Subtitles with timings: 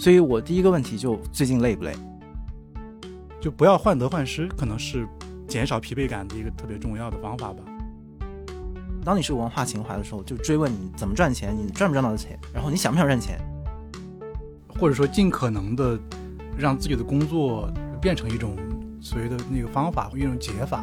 [0.00, 1.94] 所以我第一个问题就最近累不累？
[3.38, 5.06] 就不要患得患失，可能是
[5.46, 7.62] 减少疲惫感的一个特别重要的方法吧。
[9.04, 13.38] 当你是文化情怀的时候，就追问你怎么赚钱，你赚不赚到钱，然后你想不想赚钱，
[14.68, 16.00] 或者说尽可能的
[16.56, 18.56] 让自己的工作变成一种
[19.02, 20.82] 所谓的那个方法，一种解法。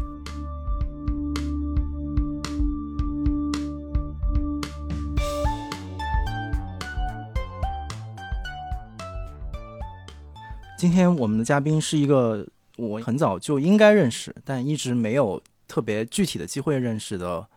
[10.81, 12.43] 今天我们的嘉宾是一个
[12.75, 17.47] 我很早就应该认识，但一直没有特别具体的机会认识的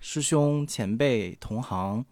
[0.00, 2.04] 师兄、前辈、同行，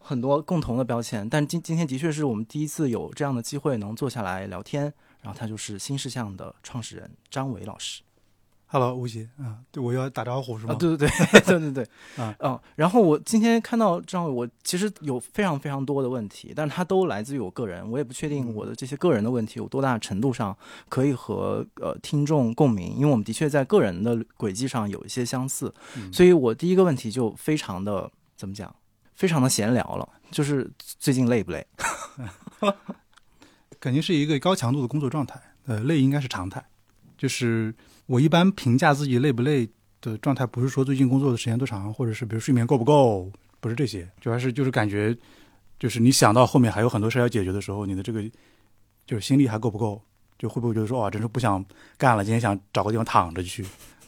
[0.00, 1.28] 很多共同的标签。
[1.28, 4.84] 但今今天的确是我们第一次有这样的机会能坐下来聊天。
[5.22, 8.00] 然后他就是新事项的创始人张伟老师。
[8.66, 10.74] Hello，吴奇啊，对我要打招呼是吗？
[10.74, 11.84] 啊，对对对对对对，
[12.24, 20.56] 啊嗯，然后我今天看到张伟，我其实有非常非常多的问题，但是它都来自于我个人，我也不确定我的这些个人的问题有多大程度上
[20.88, 28.74] 可以和呃听众共鸣，因为我们的确在个人的轨迹上有一些相似，嗯所以我第一个问题就非常的怎么讲，
[29.14, 31.64] 非常的闲聊了，就是最近累不累？
[33.78, 36.64] 肯定是一个高强度的工作状态，呃，累应该是常态。
[37.24, 37.74] 就是
[38.04, 39.66] 我一般评价自己累不累
[40.02, 45.16] 的状态，不是说最近工作的时间多长，或者是比如睡眠够不够，不是这些，主要是就是感觉，
[45.78, 48.22] 就是你想到后面还有很多事要解决的时候，你的这个
[49.06, 50.02] 就是心力还够不够，
[50.38, 51.64] 就会不会觉得说哇，真是不想
[51.96, 53.64] 干了，今天想找个地方躺着去。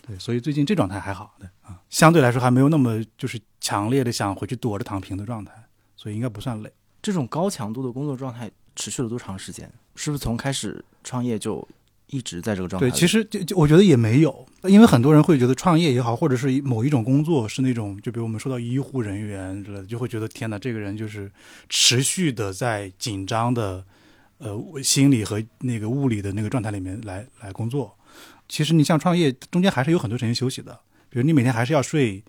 [0.06, 5.54] 对，所以最近这状态还好的啊，相对来说还没有那么就是强烈的想回去躲着躺平的状态，
[5.96, 6.70] 所以应该不算累。
[7.00, 9.72] 这种高强度的工作状态持续了多长时间？
[9.94, 11.66] 是不是从开始创业就
[12.08, 21.30] 一直在这个状态对，其实就就我觉得也没有，因为很多人会觉得创业也好，或者是某一种工作是那种，就比如我们说到医护人员之类的，就会觉得天哪，这个人就是
[21.68, 23.84] 持续的在紧张的
[24.38, 27.96] 呃心理和那个物理的那个状态里面来来工作。
[28.48, 30.78] 其实你像创业中间还是有很多时间休息的，
[31.08, 32.22] 比如你每天还是要睡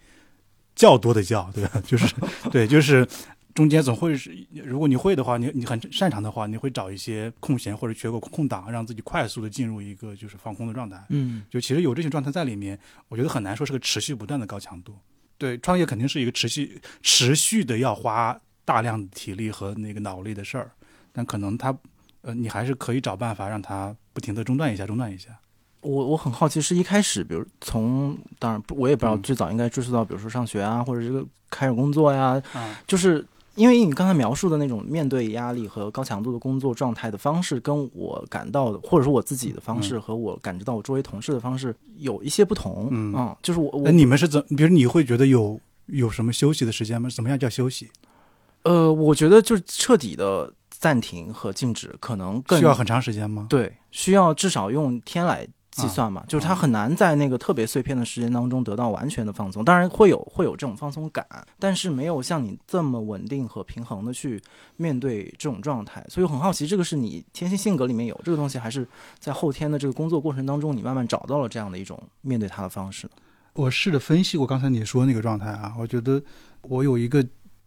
[0.75, 1.81] 较多的觉，对吧？
[1.85, 2.13] 就是
[2.51, 3.07] 对，就是
[3.57, 11.03] 中间总会是，如果你会的话，你你很擅长的话，你会找一些空闲或者缺口空档，让自己快速的进入一个就是放空的状态。
[11.09, 14.95] 嗯就其实有这些状态在里面，我觉得很难说是个持续不断的高强度。
[15.39, 20.69] 对，创业肯定是一个持续持续的要花大量的体力和那个脑力的事儿，
[21.11, 21.75] 但可能它
[22.21, 25.29] 呃，你还是可以找办法让它不停的中断一下，中断一下。
[25.81, 33.25] 我我很好奇，是一开始，比如从当然不我也不知道嗯最早应该追溯到，比如说上学啊，或者这个开始工作呀，啊，就是
[33.57, 42.87] 因为你刚才描述的那种面对压力和高强度的工作状态的方式，跟我感到的，或者说我自己的方式和我感知到我周围同事的方式有一些不同。
[42.91, 44.41] 嗯就是我我那你们是怎？
[44.55, 47.09] 比如你会觉得有有什么休息的时间吗？
[47.09, 47.89] 怎么样叫休息？
[48.63, 53.47] 呃，我觉得就是彻底的暂停和静止，可能更需要很长时间吗？
[53.49, 55.47] 对，需要至少用天来
[55.77, 59.63] 计算嘛，就是它很难在那个特别碎片的时间当中得到完全的放松。
[59.63, 61.25] 当然会有会有这种放松感，
[61.59, 64.41] 但是没有像你这么稳定和平衡的去
[64.75, 66.03] 面对这种状态。
[66.09, 68.87] 所以我很好奇，这个是你天性性格里面有这个东西，还是
[69.19, 73.07] 在后天的这个工作过程当中，你慢慢找到了这样的一种面对它的方式？
[73.53, 76.21] 我试着分析过刚才你说那个状态啊，我觉得
[76.61, 77.25] 我有一个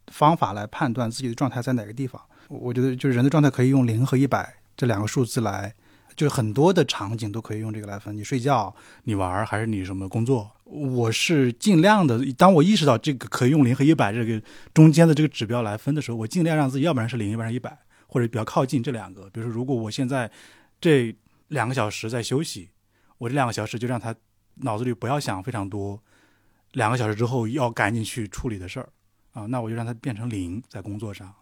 [0.09, 2.21] 方法来判断自己的状态在哪个地方。
[2.49, 5.73] 我觉得就是人的状态可以用零和一百这两个数字来，
[6.17, 8.17] 就很多的场景都可以用这个来分。
[8.17, 8.75] 你睡觉、
[9.05, 10.51] 你玩还是你什么工作？
[10.65, 14.41] 我是尽量的，当我意识到这个可以用零和一百这个
[14.73, 17.77] 中间的这个指标来分的时候，我尽量让自己要不然是零，要不然是一百，
[18.07, 19.29] 或者比较靠近这两个。
[19.31, 20.31] 比如说，如果我现在
[20.81, 21.15] 这
[21.49, 22.71] 两个小时在休息，
[23.19, 24.15] 我这两个小时就让他
[24.57, 26.01] 脑子里不要想非常多，
[26.73, 28.89] 两个小时之后要赶紧去处理的事儿
[29.33, 31.35] 啊，那我就让它变成零在工作上。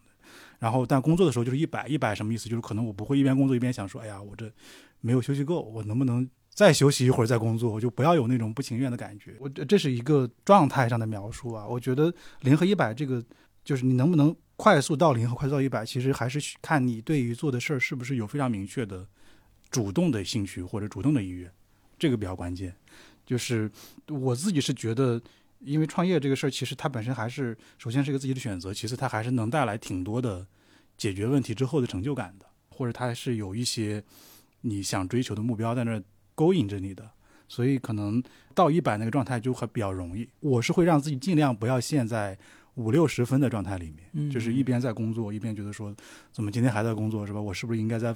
[0.58, 2.48] 然后，但工作的时候就是一百，一百什么意思？
[2.48, 4.50] 就是可能我不会一边工作一边想说，哎呀，我这
[5.00, 7.72] 没有休息够，我能不能再休息一会儿再工作？
[7.72, 9.36] 我就不要有那种不情愿的感觉。
[9.38, 11.66] 我这是一个状态上的描述啊。
[11.66, 13.24] 我觉得零和一百这个，
[13.64, 19.06] 就是你能不能快速到零和快速到一百，其实还是看你对于做的事儿是不是有非常明确的
[19.70, 21.48] 主动的兴趣或者主动的意愿，
[21.96, 22.74] 这个比较关键。
[23.24, 23.70] 就是
[24.08, 25.20] 我自己是觉得，
[25.60, 30.46] 因为创业这个事儿，其实它本身还是首先是一个自己的选择，其次它还是能带来挺多的
[30.96, 34.02] 解决问题之后的成就感的，或者它是有一些
[34.60, 36.02] 你想追求的目标在那儿
[36.34, 37.10] 勾引着你的，
[37.48, 38.22] 所以可能
[38.54, 40.28] 到一百那个状态就会比较容易。
[40.40, 42.38] 我是会让自己尽量不要陷在
[42.74, 45.94] 五六十分的状态里面，嗯就是一边在工作，一边觉得说，
[46.30, 47.40] 怎么今天还在工作是吧？
[47.40, 48.14] 我是不是应该在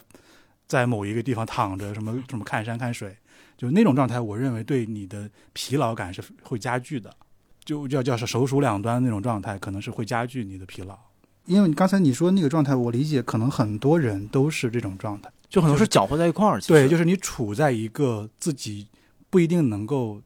[0.68, 3.16] 在某一个地方躺着，什么什么看山看水？
[3.56, 7.14] 就那种状态，我认为对你的疲劳感是会加剧的。
[7.64, 10.98] 就叫叫是手鼠两端那种状态，可能是会加剧你的疲劳。
[11.46, 15.30] 因为你刚才你说那个状态，我理解可能很多人都是这种状态。
[15.48, 16.60] 就很多是搅和在一块儿。
[16.62, 18.88] 对，就是你处在一个自己
[19.28, 20.22] 不一定能够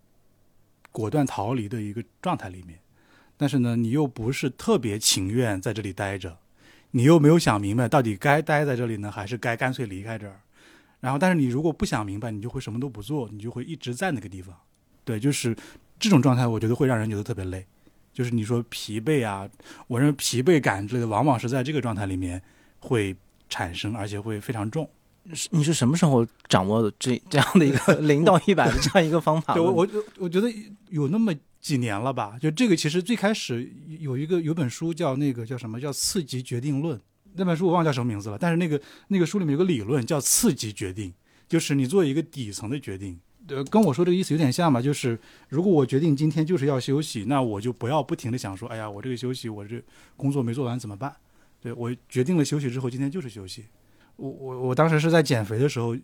[0.93, 2.79] 果断逃离的一个状态里面，
[3.37, 6.39] 但是呢，你又不是特别情愿在这里待着，
[6.93, 10.41] 你又没有想明白到底该待在这里呢，还是该干脆离开这儿。
[11.01, 14.55] 然后，但是你如果不想明白，你就会什么都不做，你就会一直在那个地方。
[15.05, 15.57] 对，就是
[15.99, 17.67] 这种状态，我觉得会让人觉得特别累。
[18.13, 19.47] 就是你说疲惫啊，
[19.89, 22.41] 我认为疲惫感之类的，往往是在这个状态里面
[22.79, 23.15] 会
[23.49, 24.89] 产生，而且会非常重。
[25.51, 29.53] 你是什么时候掌握的这 这样的一个 零到一百的这样一个方法？
[29.55, 29.89] 对我我
[30.19, 30.49] 我觉得
[30.89, 32.39] 有那么几年了吧。
[32.41, 36.99] 就这个其实最开始有一个有本书叫那个叫什么叫刺激决定论，
[37.35, 38.39] 那本书我忘了叫什么名字了。
[38.39, 41.13] 但是那个那个书里面有个理论叫刺激决定，
[41.49, 43.19] 就是你做一个底层的决定。
[43.49, 49.83] 呃，跟我说这个意思有点像吧，就是如果我决定今天就是要休息，那我就不要不停的想说，哎呀，我这个休息，我这
[50.17, 51.15] 工作没做完怎么办？
[51.61, 53.65] 对我决定了休息之后，今天就是休息。
[54.17, 55.97] 我我我当时是在减肥的时候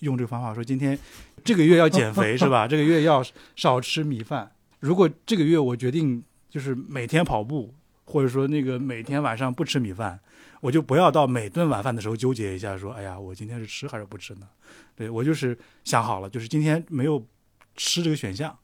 [0.00, 0.98] 用这个方法，说今天
[1.44, 2.66] 这个月要减肥是吧？
[2.68, 4.50] 这个月要少吃米饭。
[4.80, 10.20] 如果这个月我决定就是每天跑步，或者说那个每天晚上不吃米饭，
[10.60, 14.48] 我就不要到每顿晚饭的时候纠结一下，说哎呀，我今天是吃还是不吃呢？
[14.94, 17.24] 对我就是想好了，就是今天没有
[17.76, 18.56] 吃这个选项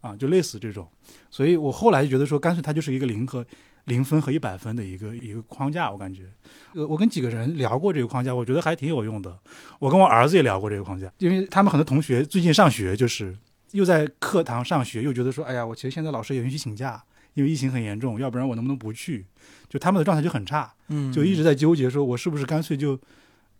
[0.00, 0.88] 啊，就类似这种。
[1.30, 3.44] 所以我后来就觉得说，干脆它就是一个零和
[3.86, 6.30] 零分和一百分的一个一个框架，我感觉。
[6.74, 9.36] 呃，我跟几个人聊过这个框架，我觉得还挺有用的。
[9.78, 13.36] 我跟我儿子也聊过这个框架，因为他们很多同学最近上学，就是
[13.72, 17.02] 又在课堂上学，又觉得说，哎呀，我其实现在老师也允许请假，
[17.34, 19.24] 因为疫情很严重，要不然我能不能不去？
[19.68, 22.96] 就他们的状态就很差，嗯，就一直在纠结，说我是不是干脆就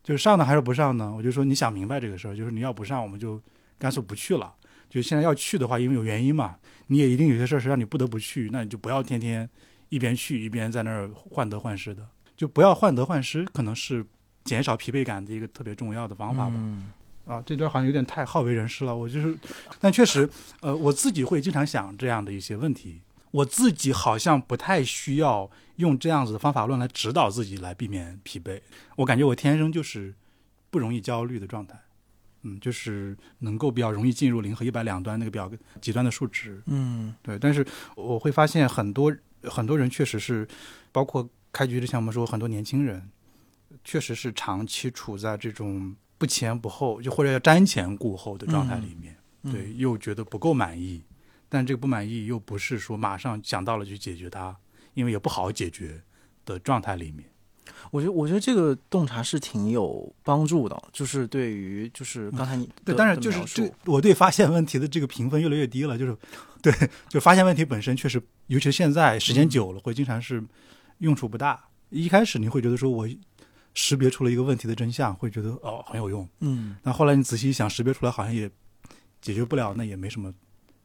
[0.02, 1.12] 就是上呢，还是不上呢？
[1.16, 3.40] 我就说你想明白这个事儿，就是你要不上，我们就
[3.78, 4.52] 干脆不去了。
[4.88, 6.56] 就现在要去的话，因为有原因嘛，
[6.88, 9.48] 你也一定有些事儿是让你不得不去，那你就不要天天
[9.88, 12.04] 一边去一边在那儿患得患失的，
[12.36, 14.04] 就不要患得患失，可能是
[14.44, 16.52] 减少疲惫感的一个特别重要的方法吧。
[16.56, 16.90] 嗯
[17.26, 18.96] 啊，这段好像有点太好为人师了。
[18.96, 19.38] 我就是，
[19.78, 20.28] 但确实，
[20.60, 23.00] 呃，我自己会经常想这样的一些问题。
[23.30, 28.60] 我自己好像不太需要用这样子的方法论来指导自己来避免疲惫。
[28.96, 30.14] 我感觉我天生就是
[30.70, 31.78] 不容易焦虑的状态，
[32.42, 35.50] 嗯，就是能够比较容易进入零和一百两端那个比较
[35.80, 36.62] 极端的数值。
[36.66, 37.66] 嗯对，但是
[37.96, 40.46] 我会发现很多很多人确实是，
[40.92, 43.10] 包括开局之前我们说很多年轻人，
[43.84, 51.02] 确实是长期处在这种不前不后，就或者叫瞻前顾后的状态里面，嗯对，又觉得不够满意，
[51.50, 54.56] 但这个不满意又不是说马上想到了去解决它，
[54.94, 56.00] 因为也不好解决
[56.46, 57.28] 的状态里面。
[57.90, 66.16] 我觉得我觉得这个洞察是挺有帮助的，就是对于就是刚才你对，的但是就是这，我对发现问题的这个评分越来越低了，就是
[66.62, 66.72] 对，
[67.08, 70.42] 就发现问题本身确实，尤其是现在时间久了，会经常是
[70.98, 71.62] 用处不大。
[71.88, 73.08] 一开始你会觉得说我
[73.74, 78.50] 识别出了一个问题的真相，会觉得哦很有用，嗯，那后来你仔细一想，识别出来好像也
[79.20, 80.32] 解决不了，那也没什么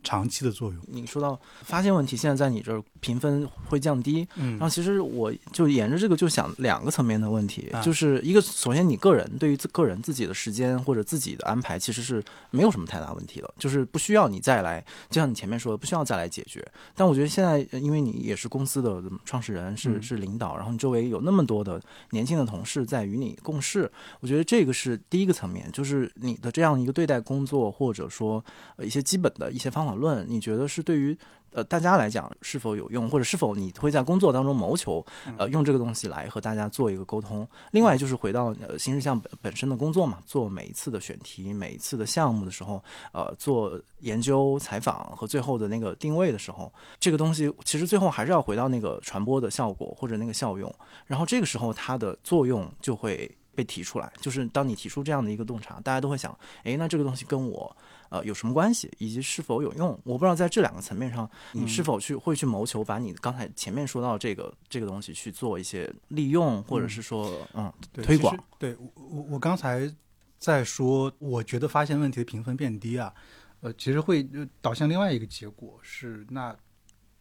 [0.06, 0.82] 长期的作用。
[0.88, 16.66] 你说到发现问题，现在在你这儿评分会降低，嗯然后其实我就沿着这个就想两个层面的问题，啊就是一个首先你个人对于自个人自己的时间或者自己的安排其实是没有什么太大问题的，就是不需要你再来，就像你前面说的，不需要再来解决。
[16.96, 21.82] 但我觉得现在呃因为你也是公司的创始人，是嗯是领导，然后你周围有那么多的
[22.12, 28.44] 年轻的同事在与你共事，我觉得这个是第一个层面，就是你的这样一个对待工作或者说
[28.76, 31.18] 呃一些基本的一些方法论，你觉得是对于
[31.52, 35.06] 呃大家来讲是否有用，或者是否你会在工作当中谋求
[35.38, 37.48] 呃用这个东西来和大家做一个沟通。
[37.72, 42.84] 另外就是回到呃新事项本本身的工作嘛，做每一次的选题、每一次的项目的时候，
[43.14, 50.74] 呃做研究、采访和最后的那个定位的时候，这个东西其实最后还是要回到那个传播的效果或者那个效用，
[51.06, 53.30] 然后这个时候它的作用就会。
[53.56, 57.76] 被提出来，就是当你提出这样的一个洞察，大家都会想，诶，那这个东西跟我
[58.10, 59.98] 呃有什么关系，以及是否有用？
[60.04, 69.92] 我不知道在这两个层面上，你是否去会去谋求把你刚才前面说到这个这个东西去做一些利用，或者是说嗯对推广对我我我刚才
[70.38, 73.14] 在说，我觉得发现问题的评分变低啊，
[73.62, 76.56] 呃，其实会呃导向另外一个结果是，那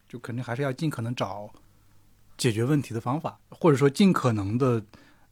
[0.09, 1.51] 就肯定还是要尽可能找
[2.37, 4.85] 解决问题的方法，或者说尽可能的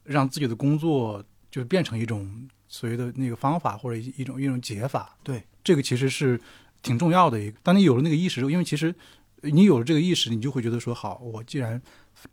[0.03, 5.15] 让自己的工作就变成一种所谓的那个方法或者一一种一种解法。
[5.23, 6.39] 对，这个其实是
[6.81, 7.57] 挺重要的一个。
[7.63, 8.93] 当你有了那个意识之后，因为其实
[9.41, 11.81] 你有了这个意识，你就会觉得说，好，我既然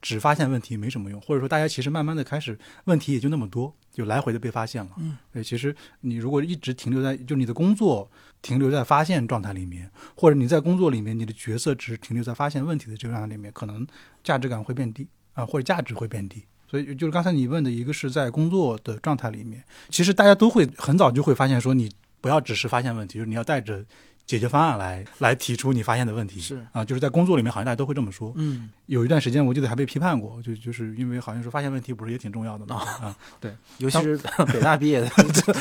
[0.01, 4.93] 只发现问题没什么用，或者说大家其实慢慢的开始问题也就那么多，就来回的被发现了。
[4.99, 8.11] 嗯，对，其实你如果一直停留在就你的工作
[8.41, 13.87] 停留在发现状态里面，或者你在工作里面你的角色只是停留在发现问题的这个状态里面，可能
[14.23, 16.45] 价值感会变低啊、或者价值会变低。
[16.71, 23.85] 所以就是刚才你问的一个是在工作的状态里面，其实大家都会很早就会发现说，你不要只是发现问题，就是你要带着
[24.25, 26.39] 解决方案来 来提出你发现的问题。
[26.39, 28.33] 是啊，就是在工作里面好像大家都会这么说。
[28.37, 32.77] 嗯，有一段时间我记得还被批判过，就就是因为好像说发现问题不是也挺重要的吗？
[33.03, 34.17] 啊，对尤其是
[34.53, 35.09] 北大毕业的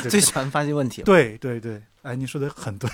[0.09, 2.87] 最喜欢发现问题了，对对对，哎，你说的很对，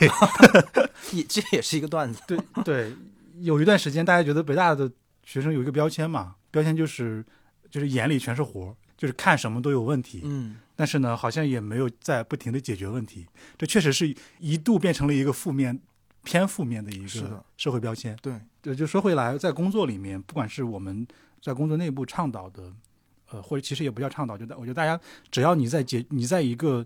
[1.11, 2.21] 也这也是一个段子。
[2.25, 2.93] 对对，
[3.41, 4.89] 有一段时间大家觉得北大的
[5.25, 7.25] 学生有一个标签嘛，标签就是
[7.75, 10.21] 就是眼里全是活儿，就是看什么都有问题。
[10.23, 13.27] 嗯，但是呢，好像也没有在不停的解决问题，
[13.57, 15.77] 这确实是一度变成了一个负面、
[16.23, 18.17] 偏负面的一个社会标签。
[18.21, 21.05] 对，就，就说回来，在工作里面，不管是我们
[21.41, 22.71] 在工作内部倡导的，
[23.29, 24.97] 呃，或者其实也不叫倡导，就我觉得大家
[25.29, 26.85] 只要你在解，你在一个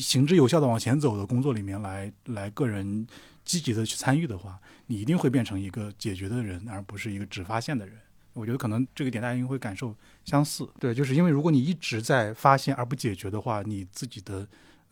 [0.00, 3.06] 行之有效的往前走的工作里面来来个人
[3.44, 7.98] 积极的去参与的话，你一定会变成一个解决的人，而不是一个只发现的人。
[8.32, 14.46] 我觉得可能这个点大家应该会感受相似，对，就是因为如果你一直在发现而不解决的话，你自己的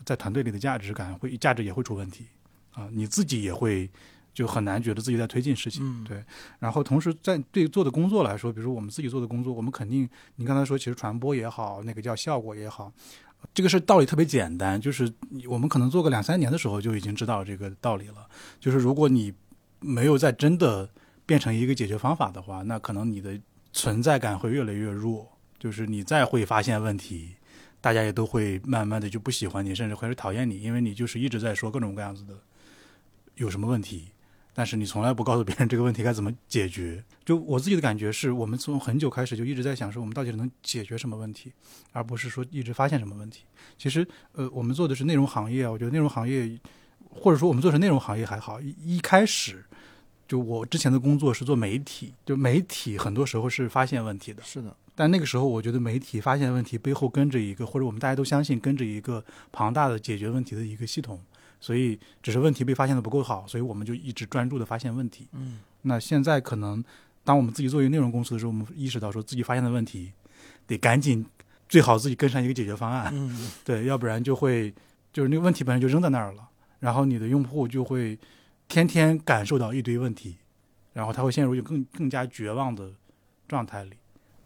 [0.05, 2.27] 在团队里的价值感会价值也会出问题。
[2.73, 3.91] 啊，你自己也会
[4.33, 6.05] 就很难觉得自己在推进事情，嗯。
[6.05, 6.25] 对。
[6.61, 12.93] 然后同时在对做的工作来说，比如说我们自己做的工作，我们肯定你刚才说，其实传播也好，那个叫效果也好，
[13.53, 15.13] 这个是道理特别简单，就是
[15.49, 18.29] 我们可能做个两三年的时候就已经知道这个道理了，
[18.61, 19.35] 就是如果你
[19.81, 20.89] 没有在真的
[21.31, 23.41] 变成一个解决方法的话，那可能你的
[23.73, 27.37] 存在感会越来越弱，就是你再会发现问题。
[27.81, 32.35] 大家也都会慢慢的就不喜欢你，甚至开始讨厌你，因为你就是一直在说各种各样子的
[33.37, 34.09] 有什么问题，
[34.53, 37.05] 但是你从来不告诉别人这个问题该怎么解决。
[37.25, 41.53] 就我自己的感觉是，我们从很久开始就一直在想说，我们到底能解决什么问题，
[41.93, 43.45] 而不是说一直发现什么问题。
[43.79, 46.59] 其实，呃，我们做的是内容行业，我觉得内容行业，
[47.09, 49.65] 或者说我们做成内容行业还好，一一开始。
[50.31, 61.21] 就我之前的工作是做媒体，就媒体很多时候是发现问题的，是的，但那个时候，我觉得媒体发现问题背后跟着一个，或者我们大家都相信跟着一个庞大的解决问题的一个系统，
[61.61, 65.27] 所以只是问题被发现的不够好，所以我们就一直专注的发现问题。
[65.33, 66.81] 嗯，那现在可能，
[67.25, 70.13] 当我们自己作为内容公司的时候，我们意识到说自己发现的问题，
[70.65, 71.27] 得赶紧，
[71.69, 74.73] 最好自己跟上一个解决方案，嗯， 对，要不然就会
[75.13, 78.17] 就是那个问题本身就扔在那儿了，然后你的用户就会
[78.71, 80.37] 天天感受到一堆问题，
[80.93, 82.93] 然后他会陷入一个更更加绝望的
[83.49, 83.91] 状态里。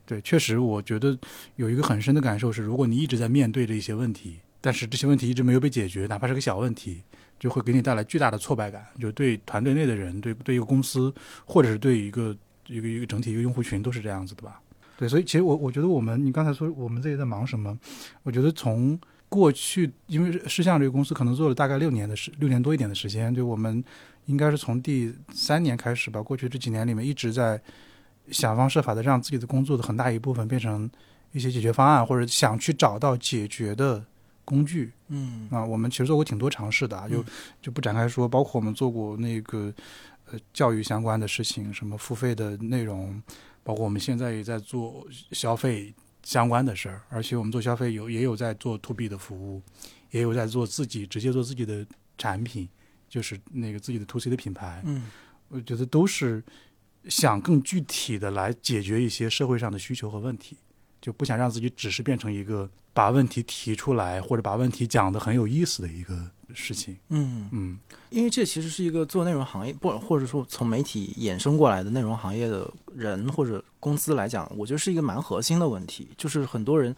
[0.07, 1.16] 对，确实，我觉得
[1.57, 7.02] 有一个很深的感受是，如果你一直在面对着一些问题，但是这些问题一直没有被解决，哪怕是个小问题，
[7.38, 8.87] 就会给你带来巨大的挫败感。
[8.99, 11.14] 就对团队内的人，对对一个公司，
[11.45, 12.35] 或者是对一个
[12.66, 14.59] 一个一个整体一个用户群都是这样子的吧？
[14.97, 17.78] 对，所以其实我我觉得我们，你刚才说我们这里在忙什么？
[18.23, 23.83] 我觉得从过去，因为视像这个公司可能做了大概六年的时，六年多一点的时间，就我们
[24.26, 27.61] 应该是从第三年开始吧，过去这几年里面一直在
[28.31, 30.90] 想方设法的让自己的工作的很大一部分变成
[31.33, 34.02] 一些解决方案，或者想去找到解决的
[34.45, 34.93] 工具。
[35.09, 37.25] 嗯，啊，我们其实做过挺多尝试的啊，就嗯
[37.61, 39.73] 就不展开说，包括我们做过那个
[40.31, 43.23] 呃教育相关的事情，什么付费的内容，
[43.62, 49.61] 包括我们现在也在做消费相关的事儿，而且我们做消费有也有在做 to B 的服务，
[50.11, 52.66] 也有在做自己直接做自己的产品，
[53.14, 55.04] 就是那个自己的 to C 的品牌，嗯，
[55.47, 56.42] 我觉得都是
[57.09, 60.56] 想更具体的来解决一些社会上的需求和问题，
[61.00, 66.97] 就不想让自己只是变成一个把问题提出来或者把问题讲得很有意思的一个事情。
[67.11, 67.78] 嗯，嗯
[68.11, 76.92] 因为这其实是一个做内容行业，不或者说从媒体衍生过来的内容行业的人或者公司来讲，我觉得是一个蛮核心的问题，就是很多人。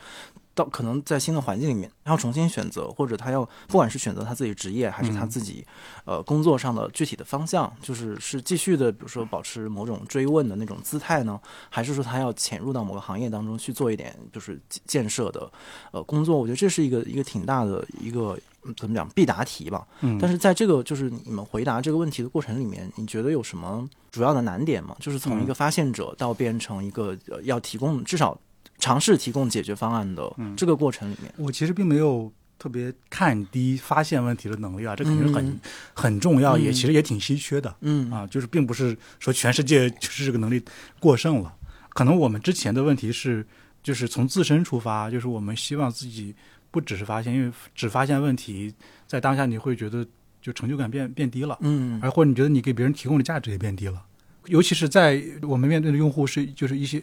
[0.56, 5.64] 到可能在新的环境里面，他要重新选择，或者他要不管是选择他自己职业，还是他自己、
[6.06, 15.52] 呃工作上的具体的方向，就是是继续的，比如说保持某种追问的那种姿态呢，还是说他要潜入到某个行业当中去做一点就是建设的
[15.92, 16.38] 呃工作？
[16.38, 19.86] 我觉得这是一个一个挺大的一个嗯怎么讲必答题吧。
[20.00, 24.96] 嗯，但是在这个就是你们回答这个问题的过程里面，你觉得有什么主要的难点吗？
[24.98, 28.38] 就是从一个发现者到变成一个、呃、要提供至少
[28.78, 35.60] 尝试提供解决方案的这个过程里面，我其实并没有特别看低发现问题的能力啊，这肯定是很、嗯。
[35.94, 36.62] 很重要，嗯。
[36.62, 37.74] 也其实也挺稀缺的。
[37.80, 38.10] 嗯。
[38.10, 40.62] 啊，就是并不是说全世界 就是这个能力
[40.98, 41.54] 过剩了，
[41.90, 43.46] 可能我们之前的问题是，
[43.82, 46.34] 就是从自身出发，就是我们希望自己
[46.70, 48.74] 不只是发现，因为只发现问题，
[49.06, 50.06] 在当下你会觉得
[50.40, 51.98] 就成就感变变低了，嗯。
[52.02, 54.02] 而或者你觉得你给别人提供的价值也变低了，
[54.46, 57.02] 尤其是在我们面对的用户是就是一些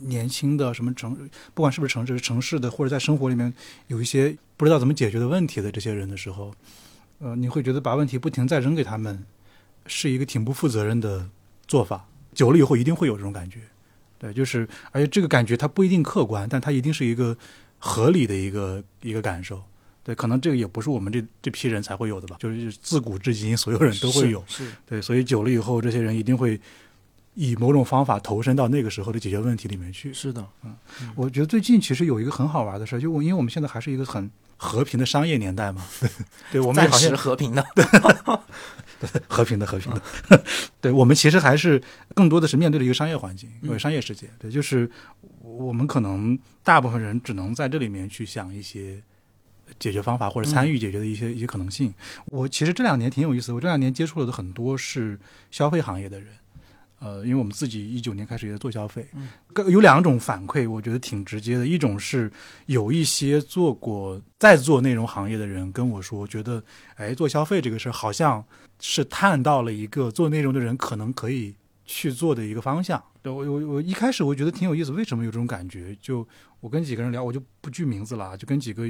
[0.00, 1.16] 年轻的什么城，
[1.54, 3.52] 不管是不是城市城市的，或者在生活里面
[3.86, 6.54] 有一些不知道怎么解决的问题的这些人的时候，
[7.18, 9.24] 呃，你会觉得把问题不停再扔给他们，
[9.86, 11.28] 是一个挺不负责任的
[11.66, 12.06] 做法。
[12.32, 13.60] 久了以后一定会有这种感觉，
[14.18, 17.36] 对，就是而且这个感觉它不一定客观，但它一定是一个
[17.78, 19.62] 合理的一个一个感受。
[20.02, 24.42] 对，可能这个也不是我们这这批人才会有的吧，就是自古至今所有人都会有。
[24.46, 26.58] 是是对，所以久了以后，这些人一定会
[27.40, 30.12] 以某种方法投身到那个时候的解决问题里面去。
[30.12, 30.76] 是的，嗯
[31.16, 35.82] 我觉得最近其实有一个很好玩的事儿，就我因为我们现在还是一个很和平的商业年代嘛，
[36.52, 37.64] 对，我们暂好像时和平的，
[39.26, 39.90] 和平的和平
[40.28, 40.44] 的，
[40.82, 41.82] 对我们其实还是
[42.14, 44.28] 更多的是面对的一个商业环境，因为商业世界。
[44.38, 44.90] 对，就是
[45.40, 49.02] 我们可能大部分人只能在这里面去想一些
[49.78, 51.94] 解决方法或者参与解决的一些、一些可能性。
[52.26, 55.18] 我其实这两年挺有意思的，我这两年接触了的很多是
[55.50, 56.28] 消费行业的人。
[57.00, 59.28] 呃，因为我们自己一九年开始也在做消费，嗯
[59.70, 61.66] 有两种反馈，我觉得挺直接的。
[61.66, 62.30] 一种是
[62.66, 66.62] 有一些做过在做内容行业的人跟我说，觉得
[66.96, 68.44] 哎，做消费这个事儿好像
[68.78, 71.54] 是探到了一个做内容的人可能可以
[71.86, 73.02] 去做的一个方向。
[73.22, 75.96] 对我我我一开始我觉得挺有意思，为什么有这种感觉？
[76.00, 76.26] 就
[76.60, 78.84] 我跟几个人聊，我就不具名字了啊，就跟几个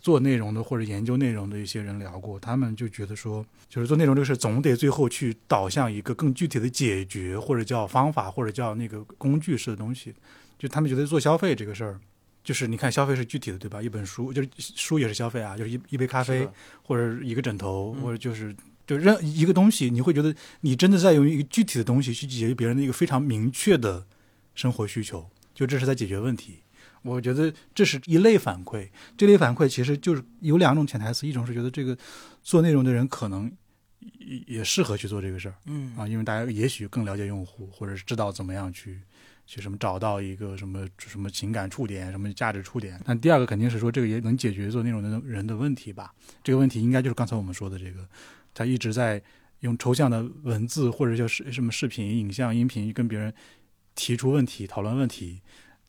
[0.00, 10.14] 做内容的或者研究内容的一些人聊过，他们就觉得说，就是做内容这个事总得最后去导向一个更具体的解决，或者叫方法，或者叫那个工具式的东西。
[10.58, 11.98] 就他们觉得做消费这个事儿，
[12.44, 13.82] 就是你看消费是具体的，对吧？
[13.82, 16.46] 一本书就是书也是消费啊，就是一一杯咖啡
[16.82, 18.54] 或者一个枕头，嗯或者就是
[18.86, 24.04] 就任一个东西，你会觉得你真的在用一个具体的东西去解决别人的一个非常明确的
[24.54, 26.58] 生活需求，就这是在解决问题。
[27.02, 31.96] 我觉得这是一类反馈，这类反馈其实就是有两种潜台词，一种是觉得这个
[32.42, 33.50] 做内容的人可能
[34.18, 39.00] 也也适合去做这个事儿嗯啊，因为大家也许更了解用户，或者是知道怎么样去
[39.46, 43.00] 去什么找到一个什么什么情感触点、什么价值触点。
[43.04, 46.14] 但第二个肯定是说这个也能解决做内容的人的问题吧？
[46.44, 48.06] 这个问题应该就是刚才我们说的这个，
[48.52, 49.22] 他一直在
[49.60, 53.32] 用抽象的文字或者叫视什么视频、影像、音频跟别人
[53.94, 55.40] 提出问题、讨论问题。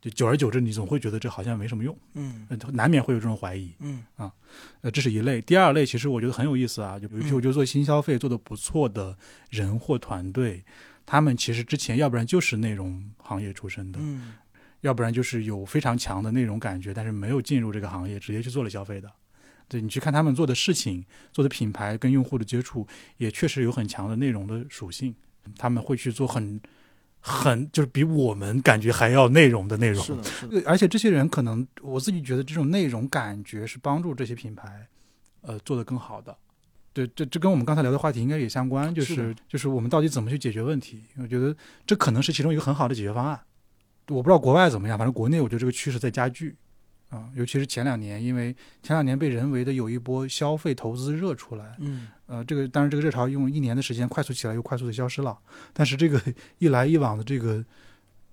[0.01, 3.71] 就久而久之，你总会觉得这好像没什么用，嗯呃难免会有这种怀疑。
[3.79, 4.03] 嗯
[4.81, 5.39] 呃，这是一类。
[5.41, 9.15] 第二类，其实我觉得很有意思啊，就比如说，我觉得做新消费做的不错的
[9.51, 10.65] 人或团队，
[11.05, 14.33] 他们其实之前要不然就是内容行业出身的，嗯
[14.81, 19.07] 要不然就是有非常强的内容感觉，但是没有进入这个行业，直接去做了消费的。
[19.67, 22.87] 对你去看他们做的事情、做的品牌跟用户的接触，
[23.17, 25.13] 也确实有很强的内容的属性。
[25.57, 26.59] 他们会去做很、
[27.21, 30.03] 很就是比我们感觉还要内容的内容。
[30.03, 34.87] 是的，是的，对，而且这些人可能我自己觉得这种内容感觉是帮助这些品牌，
[35.41, 36.35] 呃，做得更好的。
[36.93, 41.03] 对，这这跟我们刚才聊的话题应该也相关，就是是就是我们到底怎么去解决问题？
[41.17, 41.55] 我觉得
[41.85, 43.39] 这可能是其中一个很好的解决方案。
[44.09, 46.55] 我不知道国外怎么样，反正国内我觉得这个趋势在加剧
[47.11, 55.37] 啊、尤其是前两年，因为前两年被人为的有一波消费投资热出来，嗯呃，这个当然这个热潮用一年的时间快速起来，又快速的消失了。
[55.73, 56.21] 但是这个
[56.59, 57.61] 一来一往的这个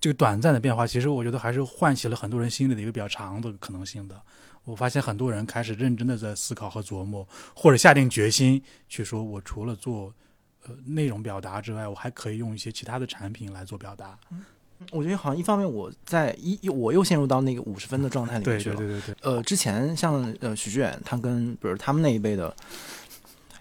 [0.01, 4.23] 这个短暂的变化，其实我觉得还是唤起了很多人心里的一个比较长的可能性的。
[4.62, 10.14] 我发现很多人开始认真的在思考和琢磨，或者下定决心去说，我除了做
[10.67, 14.17] 呃内容表达之外，我还可以用一些其他的产品来做表达。
[14.93, 18.77] 我觉得好像一方面我在一我又陷入到那个五十分的状态里面去了。
[18.77, 22.55] 对对对对，呃，之前像呃许志远，他跟比如他们那一辈的，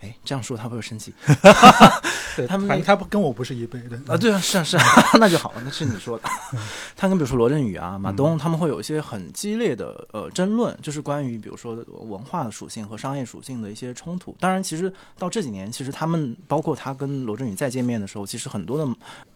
[0.01, 1.13] 哎，这样说他会不会生气
[2.35, 4.15] 对他们反正他不跟我不是一辈的啊？
[4.15, 4.83] 对啊，是啊是啊，
[5.19, 6.29] 那就好，那是你说的。
[6.95, 11.73] 他跟比如说罗振宇啊、马东，他们会有一些很激烈的呃争论，就是关于比如说
[12.07, 14.35] 文化的属性和商业属性的一些冲突。
[14.39, 18.87] 当然，其实到这几年，其实他们包括他跟罗振宇再见面的时候，其实很多的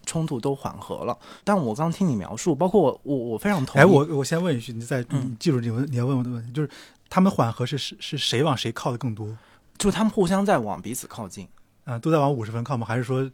[0.06, 1.18] 冲突都缓和了。
[1.42, 3.82] 但我刚听你描述，包括我我我非常同意。
[3.82, 5.02] 哎，我我先问一句，你再
[5.40, 6.70] 记住你问你要问我的问题，就是
[7.10, 9.36] 他们缓和是是是谁往谁靠的更多？
[9.82, 11.48] 就是他们互相在往彼此靠近。
[11.84, 12.86] 啊、都在往五十分靠吗？
[12.86, 13.28] 还是说，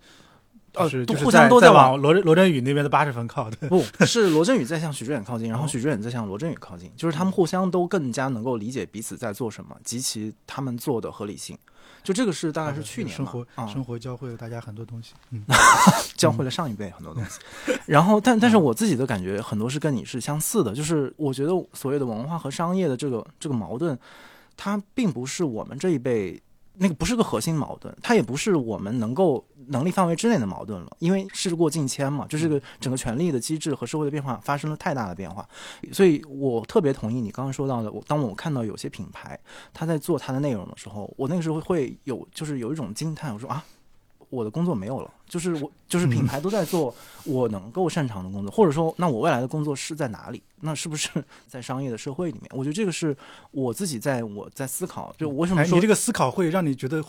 [0.72, 3.50] 呃就互相都在往往罗振罗振宇那边的八十分靠？
[3.50, 11.58] 对，不是罗振宇在向许知远靠近，然后哦许知远在向罗振宇靠近，就是他们互相都更加能够理解彼此在做什么及其他们做的合理性。
[12.02, 15.12] 就这个是大概是去年嘛生活、啊、生活教会了大家很多东西。
[15.30, 15.44] 嗯，
[16.16, 17.38] 教会了上一辈很多东西。
[17.84, 23.98] 然后，但但是我自己的感觉很多是跟你是相似的，就是我觉得所谓的文化和商业的这个这个矛盾，
[24.58, 26.42] 它并不是我们这一辈
[26.74, 35.48] 那个不是个核心矛盾，它也不是我们能够能力范围之内的矛盾了，因为事过境迁嘛，就是个整个权力的机制和社会的变化发生了太大的变化，
[35.92, 39.38] 所以我特别同意你刚刚说到的，我当我看到有些品牌
[39.72, 43.64] 他在做它的内容的时候，我那个时候会有就是有一种惊叹，我说啊。
[44.30, 50.42] 我的工作没有了，就是我就是品牌都在做我能够擅长的工作，或者说，那我未来的工作是在哪里？
[50.60, 51.08] 那是不是
[51.46, 52.50] 在商业的社会里面？
[52.50, 53.16] 我觉得这个是
[53.50, 57.02] 我自己在我在思考，就为什么说你这个思考会让你觉得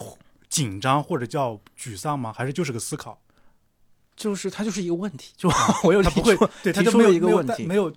[0.47, 2.31] 紧张或者叫沮丧吗？
[2.31, 3.19] 还是就是个思考？
[4.15, 5.49] 就是它就是一个问题，就
[5.83, 7.93] 我有他不会对他提出了一个问题，没有，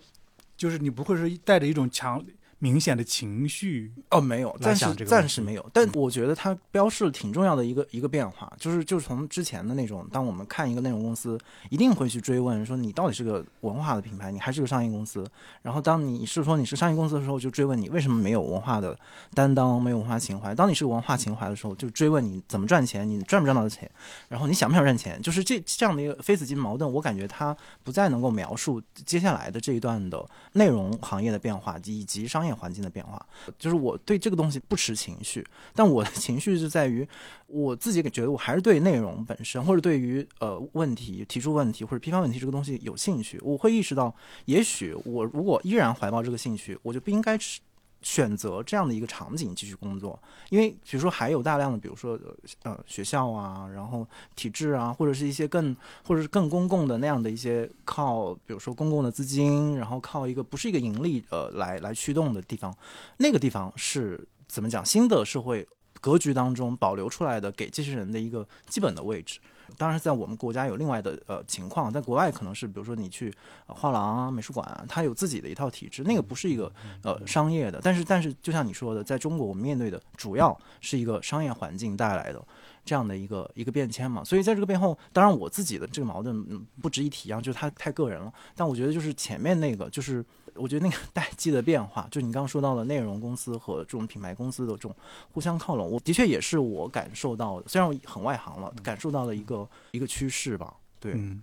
[0.56, 2.24] 就是你不会是带着一种强。
[2.62, 5.70] 明显的情绪哦，没有，暂时暂时没有。
[5.72, 11.36] 但我觉得它标示了挺重要的一个一个变化，就是就是从之前的那种，当我们看一个内容公司，
[11.70, 15.28] 一定会去追问说你到底是个文化的品牌，你还是个商业公司。
[15.60, 18.96] 然后当你是说你是商业公司的时候，就追问你为什么没有文化的
[19.34, 20.54] 担当，没有文化情怀。
[20.54, 23.90] 当你是个文化情怀的时候，就追问你怎么赚钱，你赚不赚到的钱，
[24.28, 25.20] 然后你想不想赚钱。
[25.20, 32.51] 就是这这样的一个非死即矛盾，我感觉它不再能够描述接下来的这一段的内容行业的变化以及商业。
[32.54, 33.24] 环境的变化，
[33.58, 37.06] 就是我对这个东西不持情绪，但我的情绪是在于
[37.46, 43.40] 我自己觉得我还是对内容本身，或者对于呃问题提出问题或者批判问题这个东西有兴趣。
[43.42, 47.60] 我会意识到，也许我如果依然怀抱这个兴趣，我就不应该持。
[48.02, 52.18] 选择这样的一个场景继续工作，因为比如说还有大量的，比如说
[52.64, 62.76] 呃学校啊，然后体制啊，或者是一些更或者是更公共的那样的一些靠，比如说公共的资金，然后靠一个不是一个盈利呃来来驱动的地方，
[63.18, 64.84] 那个地方是怎么讲？
[64.84, 65.66] 新的社会
[66.00, 69.38] 格局当中保留出来的给这些人的一个基本的位置。
[69.76, 73.32] 当然，在我们国家有另外的呃情况，在国外可能是，比如说你去
[73.66, 77.80] 画廊啊、美术馆啊，它有自己的一套体制，那个不是一个呃商业的。
[77.82, 82.42] 但是，但是就像你说的，在中国我们面对的主要是一个商业环境带来的
[82.84, 84.24] 这样的一个一个变迁嘛。
[84.24, 86.44] 所以，在这个背后，当然我自己的这个矛盾
[86.80, 88.32] 不值一提啊，就是它太个人了。
[88.54, 90.24] 但我觉得就是前面那个就是。
[90.54, 94.94] 我觉得那个代际的变化，就你刚刚说到的内容公司和这种品牌公司的这种
[95.32, 97.66] 互相靠拢，我的确也是我感受到的。
[97.66, 100.74] 虽然我很外行了，感受到了一个一个趋势吧。
[101.00, 101.42] 对，嗯，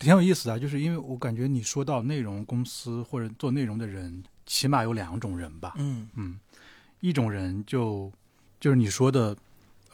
[0.00, 5.74] 挺有意思的，就是因为我感觉你说到内容公司或者做内容的人，起码有两种人吧。
[5.76, 6.40] 嗯嗯，
[6.98, 8.10] 一种人就
[8.58, 9.36] 就是你说的，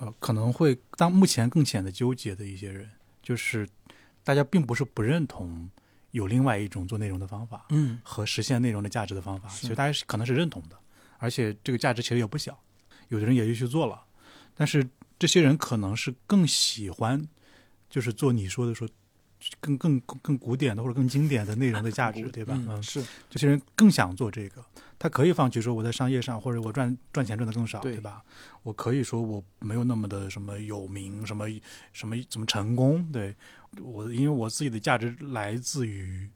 [0.05, 2.91] 呃，可能会当目前更显得纠结的一些人，
[3.23, 3.67] 就是
[4.23, 5.71] 大家并不是不认同。
[6.11, 10.79] 有另外一种做内容的方法，嗯，和实现内容的价值的方法，其实大家是可能是认同的，
[11.19, 12.57] 而且这个价值其实也不小，
[13.09, 14.01] 有的人也就去做了，
[14.55, 14.89] 但是
[15.19, 17.27] 这些人可能是更喜欢，
[17.91, 18.89] 就是做你说的说。
[19.61, 22.55] 更更更古典的或者更经典的内容的价 值，对吧？
[22.67, 24.65] 嗯，是这些人更想做这个，
[24.99, 28.25] 他可以放弃说我在商业上或者我赚赚钱赚的更少，对吧？
[28.63, 31.47] 我可以说我没有那么的什么有名，什么
[31.93, 33.11] 什么怎么成功？
[33.13, 33.35] 对
[33.83, 36.29] 我，因为我自己的价值来自于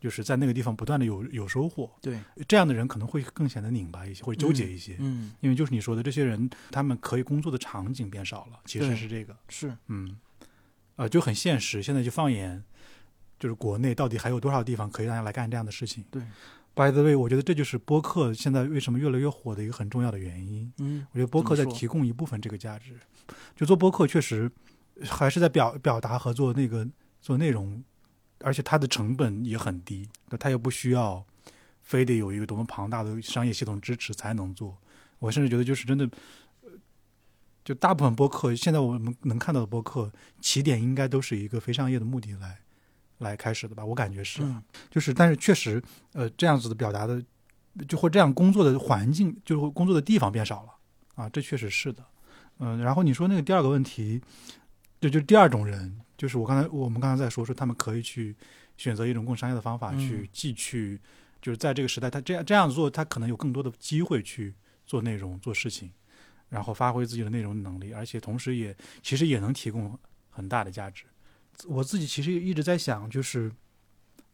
[0.00, 1.90] 就是在那个地方不断的有有收获。
[2.02, 4.96] 对，这样的人可能会更显得拧巴一些，会纠结一些。
[4.98, 9.36] 嗯，因为就是你说的这些人，他们可以工作的场景变少了，其实是这个。
[9.48, 10.18] 是，嗯。
[10.96, 11.82] 呃，就很现实。
[11.82, 12.62] 现在就放眼，
[13.36, 16.04] 就是国内到底还有多少地方可以让大家来干这样的事情？
[16.08, 16.22] 对
[16.74, 20.72] ，By the way，我觉得这就是播客现在为什么越来越火的一个很重要的原因。
[20.78, 22.96] 嗯，我觉得播客在提供一部分这个价值。
[23.56, 24.50] 就做播客确实
[25.02, 26.86] 还是在表表达和做那个
[27.20, 27.82] 做内容，
[28.40, 30.08] 而且它的成本也很低，
[30.38, 31.24] 它又不需要
[31.82, 34.76] 非得有一个多么庞大的商业系统支持才能做。
[35.18, 36.08] 我甚至觉得就是真的。
[37.64, 42.58] 就大部分播客，现在我们能看到的播客起点应该都是一个非商业的目的来
[43.18, 43.84] 来开始的吧？
[43.84, 44.42] 我感觉是，
[44.90, 47.22] 就是，但是确实，呃，这样子的表达的，
[47.88, 50.74] 就或这样工作的环境，就是工作的地方变少了
[51.14, 52.04] 啊，这确实是的。
[52.58, 54.20] 嗯，然后你说那个第二个问题，
[55.00, 58.34] 就就第二种人，就是我刚才我们刚才在说，说他们可以去
[58.76, 61.00] 选择一种更商业的方法去继去，
[61.40, 64.54] 就是在这个时代，他这样这样做，他可能有更多的机会去
[64.86, 65.90] 做内容、做事情。
[66.50, 69.98] 然后发挥自己的内容能力，而且同时也其实也能提供
[70.30, 71.04] 很大的价值。
[71.66, 73.50] 我自己其实一直在想，就是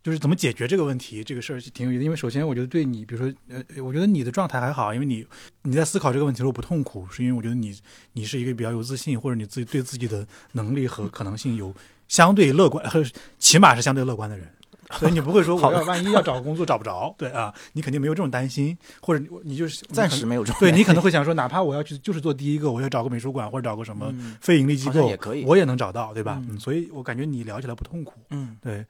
[0.02, 2.04] 就是怎么解决这个问题，这个事儿挺有意思。
[2.04, 5.26] 因为首先，我觉得对你，比如说，呃，我觉得你的状态还好，因为你
[5.62, 7.78] 你在思考这个问题的时候不痛苦，是因为我觉得你
[8.14, 11.74] 你是一个比较有自信，或者你自己对自己的能力和可能性有
[12.08, 13.04] 相对乐观，和
[13.38, 14.48] 起码是相对乐观的人。
[14.92, 20.60] 所以你不会说我要万一要找个工作找不着，对啊， 你肯定没有这种担心，或者你就是暂时没有这种。
[20.60, 26.42] 对你可能会想说，哪怕我要去就是做第一个，我要找个美术馆或者找个什么非盈利机构也可以，我也能找到，对吧？
[26.48, 28.14] 嗯，所以我感觉你聊起来不痛苦。
[28.30, 28.84] 嗯，对，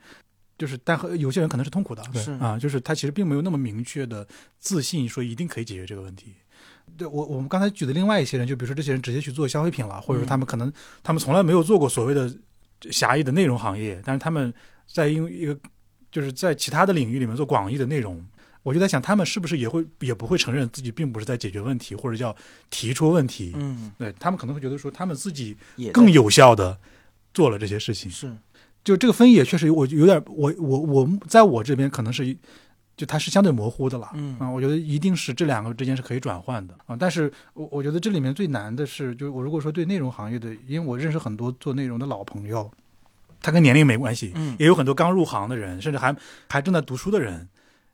[0.56, 4.26] 就是但和有些人可能是痛苦的，是啊，就是他其实并没有那么明确的
[4.58, 6.34] 自信说一定可以解决这个问题。
[6.96, 12.30] 对我我们刚才举的另外一些人，就比如说这些人直接去做消费品了，或者说他们可能他们从来没有做过所谓的
[12.90, 14.52] 狭义的内容行业，但是他们
[14.86, 15.56] 在因为一个
[16.10, 18.24] 就是在其他的领域里面做广义的内容。
[18.62, 22.36] 我就在想，他们是不是也会也不会承认自己并不是在解决问题，或者叫
[22.68, 23.52] 提出问题？
[23.56, 26.78] 嗯，对他们可能会觉得说，他们自己也更有效的
[27.32, 28.10] 做了这些事情。
[28.10, 28.30] 是
[28.84, 32.36] 就这个分野确实我有点，我我我在我这边可能是，
[32.98, 34.10] 就它是相对模糊的了。
[34.12, 36.94] 嗯啊，我觉得一定是这两个之间是可以转换的啊。
[36.94, 42.70] 但是我我觉得这里面最难的是，就是我如果说对内容行业的，因为我认识很多做内容的老朋友，
[43.40, 46.14] 他跟年龄没关系，嗯也有很多刚入行的人，甚至还
[46.48, 47.48] 还正在读书的人。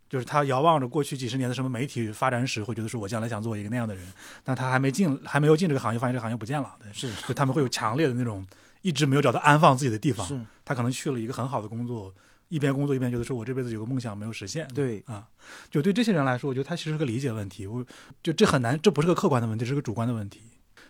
[0.09, 4.07] 就是他遥望着过去几十年的什么媒体发展史，会觉得说我将来想做一个那样的人，
[4.45, 6.77] 但他还没进，还没有进这个行业，发现这个行业不见了。
[6.81, 8.47] 对，是就他们会有强烈的那种
[8.83, 10.25] 一直没有找到安放自己的地方。
[10.25, 12.15] 是，他可能去了一个很好的工作，
[12.47, 14.69] 一边工作一边觉得说我这辈子有个梦想没有实现。
[14.69, 15.27] 对啊，
[15.73, 17.67] 就对这些人来说，我觉得他其实是个理解问题。
[17.67, 17.85] 我
[18.23, 20.41] 就这很难，这不是个客观的问题，这是个主观的问题。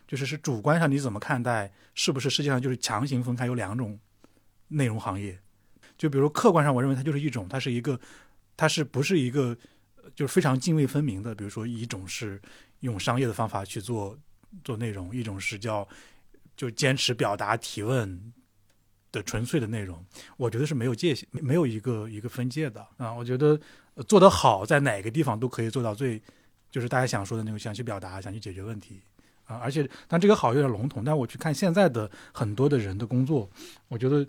[0.07, 3.99] 就是是主观上你怎么看待，是不是世界上就是强行分开有两种
[4.69, 5.39] 内容行业？
[5.99, 7.99] 就比如客观上，我认为它就是一种，它是一个，
[8.57, 9.57] 它是不是一个
[10.15, 11.35] 就是非常泾渭分明的？
[11.35, 12.41] 比如说一种是
[12.81, 14.19] 用商业的方法去做
[14.63, 15.87] 做内容，一种是叫
[16.57, 18.33] 就坚持表达提问
[19.11, 20.05] 的纯粹的内容。
[20.37, 23.13] 我觉得是没有界限，没有一个一个分界的啊。
[23.13, 23.59] 我觉得
[24.07, 26.21] 做得好，在哪个地方都可以做到最，
[26.71, 29.01] 就是大家想说的那种，想去表达，想去解决问题
[29.45, 29.57] 啊。
[29.57, 31.03] 而且，但这个好有点笼统。
[31.03, 33.51] 但我去看现在的很多的人的工作，
[33.89, 34.27] 我觉得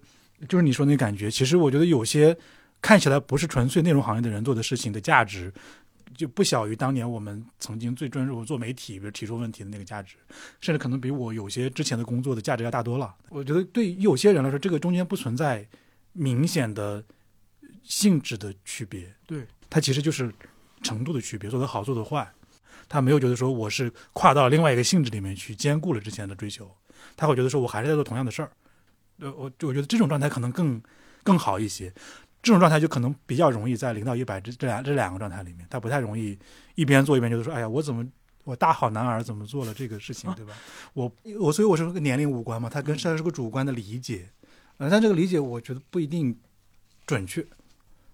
[0.47, 2.37] 就是你说那感觉，其实我觉得有些
[2.81, 5.53] 看起来不是纯粹内容行业的人做的事情的价值。
[6.15, 10.15] 就不小于当年我们曾经最专注做媒体，比如提出问题的那个价值，
[10.61, 13.13] 甚至可能比我有些之前的工作的价值要大多了。
[13.29, 15.67] 我觉得对有些人来说，这个中间不存在
[16.13, 17.03] 明显的
[17.83, 20.33] 性质的区别，对，它其实就是
[20.81, 22.27] 程度的区别，做得好，做得坏。
[22.89, 26.71] 他没有觉得说我是跨到另外一个性质里面去兼顾了之前的追求，
[27.15, 28.49] 他会觉得说我还是在做同样的事儿。
[29.19, 30.81] 呃，我我觉得这种状态可能更
[31.23, 31.91] 更好一些。
[32.43, 36.37] 这种状态就可能比较容易在零到一百这这两这两个状态里面，他不太容易
[36.75, 38.05] 一边做一边觉得说，哎呀，我怎么
[38.45, 40.53] 我大好男儿怎么做了这个事情，对吧？
[40.93, 44.29] 我 我所以我说跟年龄无关嘛，他跟它是个主观的理解，
[44.77, 46.37] 呃，但这个理解我觉得不一定
[47.05, 47.45] 准确。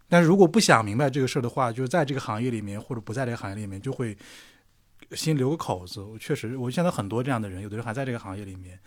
[0.07, 4.17] 但是如果不想明白这个事儿的话，就是在这个行业里面或者不在这个行业里面，就会
[5.11, 6.01] 心留个口子。
[6.01, 8.79] 我确实，我现在很多这样的人，有的人还在这个行业里面。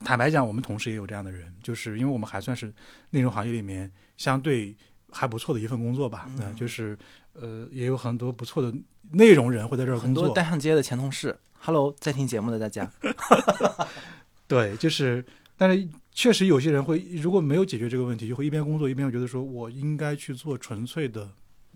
[0.00, 2.72] 坦白讲，我们同事也有这样的人，就是因为我们还算是
[3.10, 4.74] 内容行业里面相对
[5.10, 6.28] 还不错的一份工作吧。
[6.40, 6.96] 嗯，就是
[7.32, 8.72] 呃，也有很多不错的
[9.12, 10.34] 内容人会在这儿很多工作。
[10.34, 12.90] 带上街的前同事，Hello，在听节目的大家，
[14.46, 15.24] 对，就是，
[15.56, 21.28] 但是确实有些人会，如果没有解决这个问题，就会一边工作一边觉得说，我应该去做纯粹的，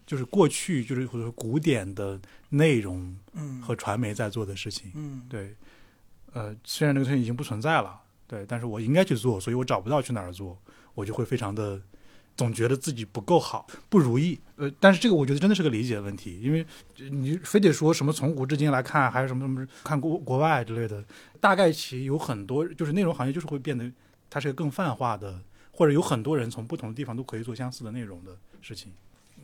[0.08, 2.18] 就是过去就是或者说古典的
[2.48, 4.90] 内容嗯和传媒在做的事情。
[4.94, 5.54] 嗯对，
[6.32, 10.56] 呃，虽然这个东西已经不存在了，对，但是我应该去做，所以我找不到去哪儿做，
[10.94, 11.78] 我就会非常的
[12.38, 14.40] 总觉得自己不够好，不如意。
[14.56, 16.64] 呃，但是这个我觉得真的是个理解问题，因为
[17.10, 21.04] 你非得说什么从古至今来看，还是什么什么看国国外之类的，
[21.38, 23.92] 大概其有很多就是内容行业就是会变得
[24.30, 25.38] 它是个更泛化的，
[25.70, 28.90] 或者有很多人从不同的地方都可以做相似的内容的事情。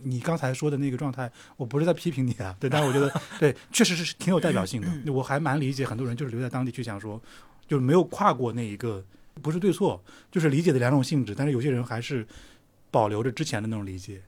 [0.05, 5.13] 你刚才说的那个状态，我不是在批评你啊，对，但是我觉得 对，确实是挺有代表性的。
[5.13, 7.21] 我还蛮理解很多人就是留在当地去想说，
[7.67, 9.05] 就是没有跨过那一个，
[9.43, 11.35] 不是对错，就是理解的两种性质。
[11.35, 12.27] 但是有些人还是
[12.91, 14.21] 保留着之前的那种理解。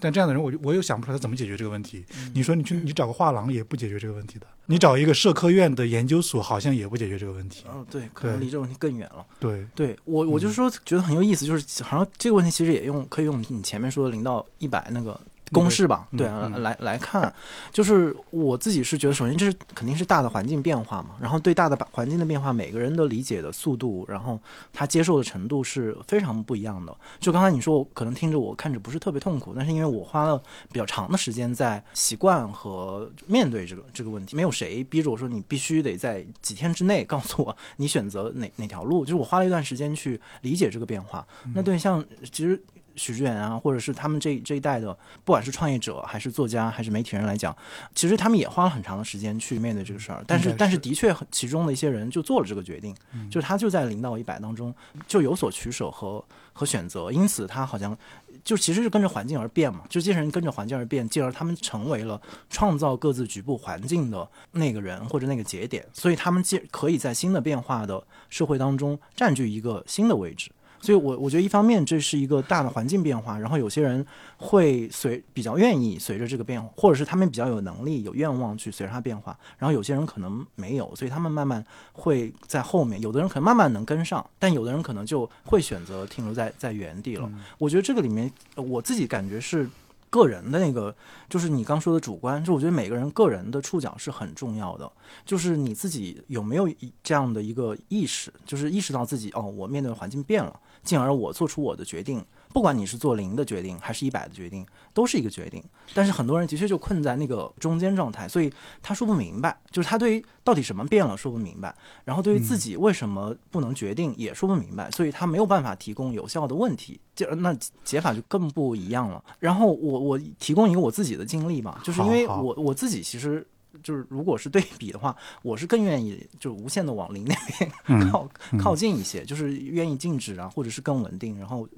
[0.00, 2.04] 但这样的人，我就我又想不出来他怎么解决这个问题。
[2.34, 7.64] 你说你去你找个画廊也不解决这个问题的，你找一个社科院的研究所好像也不解决这个问题。
[7.68, 9.24] 哦，对，可能离这个问题更远了。
[9.40, 15.18] 对，对我，我就是说觉得很有意思，就是好像这个问题其实也用可以用你前面说的零到一百那个
[15.52, 17.32] 公式吧，对啊，来来看，
[17.72, 24.38] 就是我自己是觉得，首先这是肯定是大的环境变化嘛，然后对大的环境的变化，每个人的理解的速度，然后
[24.72, 26.94] 他接受的程度是非常不一样的。
[27.20, 30.40] 就刚才你说，我可能听着我看着不是特别痛苦，但是因为我花了
[30.72, 41.26] 比较长的时间在习惯和面对这个这个问题，没有谁逼着我说你必须得在几天之内告诉我你选择哪哪条路，就是我花了一段时间去理解这个变化。
[41.54, 42.62] 那对像其实。
[42.98, 44.92] 许知远啊，或者是他们这这一代的，
[45.24, 47.56] 不管是创业者还是作家还是媒体人来讲，
[47.94, 50.22] 其实他们也花了很长的时间去面对这个事儿。
[50.26, 54.74] 但是是但是的确，其中的一些人就做了这个决定，嗯就是他就在零到一百当中
[55.06, 57.96] 就有所取舍和和选择，因此他好像
[58.42, 70.50] 就其实是跟着环境而变嘛，就这些人跟着环境而变，进而他们成为了创造各自局部环境的那个人或者那个节点，所以他们既可以在新的变化的社会当中占据一个新的位置。
[70.80, 74.04] 所以我我觉得一方面这是一个大的环境变化，然后有些人
[74.36, 87.30] 会随比较愿意随着这个变化，或者是他们比较有能力、有愿望去随着它变化，然后有些人可能没有，所以他们慢慢会在后面，有的人可能慢慢能跟上，但有的人可能就会选择停留在在原地了。
[87.58, 89.68] 我觉得这个里面我自己感觉是。
[90.10, 90.94] 个人的那个，
[91.28, 94.90] 就是你刚说的主观，就我觉得每个人个人的触角是很重要的，
[95.24, 96.68] 就是你自己有没有
[97.02, 102.24] 这样的一个意识，就是意识到自己哦，我面对的环境变了，进而我做出我的决定。
[102.52, 105.62] 不管你是做零的决定还是一百的决定，都是一个决定。
[105.94, 119.22] 但是很多人的确就困在那个中间状态，所以他说不明白，就是他对于到底什么变了说不明白，然后对于自己为什么不能决定也说不明白，所以他没有办法提供有效的问题，就那解法就更不一样了。
[119.38, 123.46] 然后我我提供一个我自己的经历吧，就是因为我我自己其实。
[123.82, 127.70] 就是如果是对比的话，我是更愿意就无限的往零那边
[128.10, 128.28] 靠
[128.58, 131.68] 靠近一些，就是愿意静止啊，或者是更稳定，然后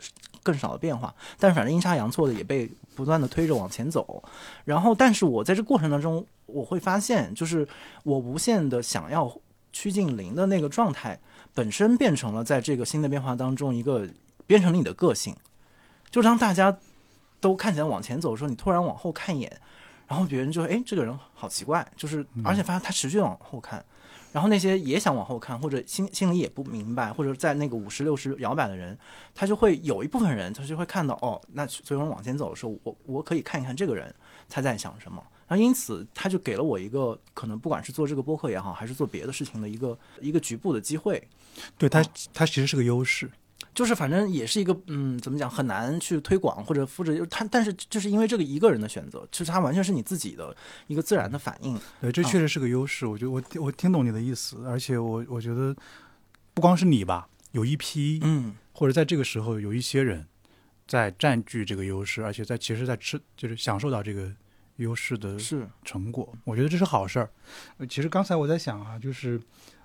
[0.42, 1.14] 更少的变化。
[1.38, 4.22] 但是反正阴差阳错的也被不断的推着往前走。
[4.64, 7.66] 然后，但是我在这过程当中，我会发现，就是
[8.04, 9.36] 我无限的想要
[9.72, 11.18] 趋近零的那个状态，
[11.54, 14.08] 本身变成了在这个新的变化当中一个
[14.46, 15.34] 变成了你的个性。
[16.10, 16.78] 就当大家
[17.40, 19.60] 都看起来往前走的时候，你突然往后看一眼。
[20.10, 23.82] 然后别人就哎，这个人好奇怪，就是而且发现他持续往后看，
[24.32, 28.98] 然后那些也想往后看，或者心心里也不明白，或者在那个五十六十摇摆的人，
[29.36, 34.12] 他就会有一部分人，他就会看到哦，那所有人往前走的时候，我我可以看一看这个人
[34.48, 41.22] 他在想什么，然后因此他就给了我一个可能不管是做这个播客也好，还是做别的事情的一个一个局部的机会，
[41.78, 43.30] 对他他其实是个优势。
[43.72, 50.54] 就是反正也是一个嗯，怎么讲很难去推广或者复制，他但是就是因为这个一个人的选择，其实它完全是你自己的
[50.86, 51.78] 一个自然的反应。
[52.00, 53.06] 对，这确实是个优势。
[53.06, 55.74] 我觉得我我听懂你的意思，而且我我觉得
[56.52, 60.26] 不光是你吧，有一批嗯，或者在这个时候有一些人
[60.86, 64.30] 在占据这个优势，而且在其实，在吃就是享受到这个
[64.76, 66.32] 优势的是成果。
[66.44, 67.30] 我觉得这是好事儿。
[67.88, 69.40] 其实刚才我在想啊，就是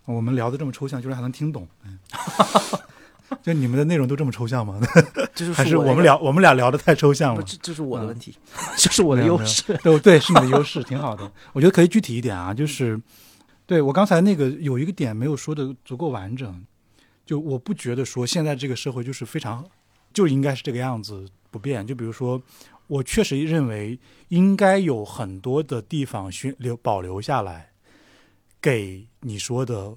[0.05, 1.67] 我们聊的这么抽象，就是还能听懂。
[1.83, 1.99] 嗯。
[3.41, 4.79] 就你们的内容都这么抽象吗？
[5.33, 7.43] 就是还是我们聊我们俩聊的太抽象了？
[7.43, 8.35] 这这是我的问题，
[8.77, 9.73] 这是我的优势。
[9.83, 11.31] 对对，是你的优势，挺好的。
[11.53, 12.99] 我觉得可以具体一点啊，就是
[13.65, 16.63] 对我刚才那个有一个点没有说的足够完整。
[17.25, 19.65] 就我不觉得说现在这个社会就是非常
[20.13, 21.85] 就应该是这个样子不变。
[21.85, 22.39] 就比如说，
[22.85, 27.71] 我确实认为应该有很多的地方需留保留下来，
[28.61, 29.95] 给你说的。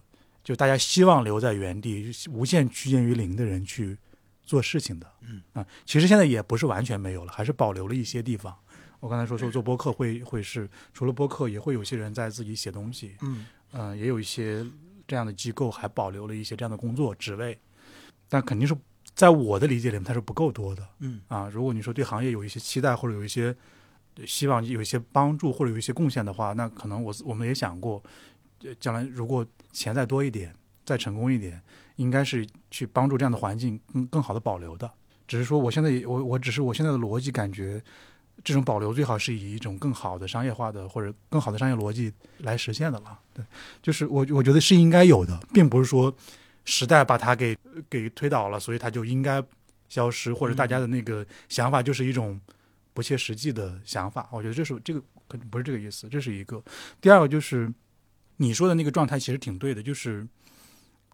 [0.49, 3.95] 就大家希望留在原地，无限趋近于零的人去
[4.43, 5.43] 做事情的，嗯。
[5.53, 8.57] 啊，其实现在也不是完全没有了，还是保留了一些地方。
[8.99, 13.45] 我刚才说说做播客会会是，除了播客，也会有些人在自己写东西，嗯。
[13.73, 14.65] 嗯，也有一些
[15.07, 17.59] 这样的机构还保留了一些这样的工作职位，
[18.27, 18.75] 但肯定是
[19.15, 21.21] 在我的理解里面，它是不够多的，嗯。
[21.29, 23.55] 啊，如果你说对行业有一些期待或者有一些
[24.25, 28.03] 希望有一些帮助或者有一些贡献的话，那可能我我们也想过。
[28.81, 31.61] 将来如果钱再多一点，再成功一点，
[31.97, 34.91] 应该是去帮助这样的环境更更好的保留的。
[35.27, 37.83] 只是说，我现在我我只是我现在的逻辑感觉，
[38.43, 43.19] 这种保留最好是以一种更好的商业化的或者更好的商业逻辑来实现的了。
[43.35, 43.45] 对，
[43.83, 46.13] 就是我我觉得是应该有的，并不是说
[46.65, 47.57] 时代把它给
[47.91, 49.43] 给推倒了，所以它就应该
[49.89, 52.41] 消失，或者大家的那个想法就是一种
[52.95, 54.27] 不切实际的想法。
[54.33, 56.63] 我觉得这是这个可能不是这个意思，这是一个。
[57.01, 57.71] 第二个就是。
[58.41, 60.27] 你说的那个状态其实挺对的，就是，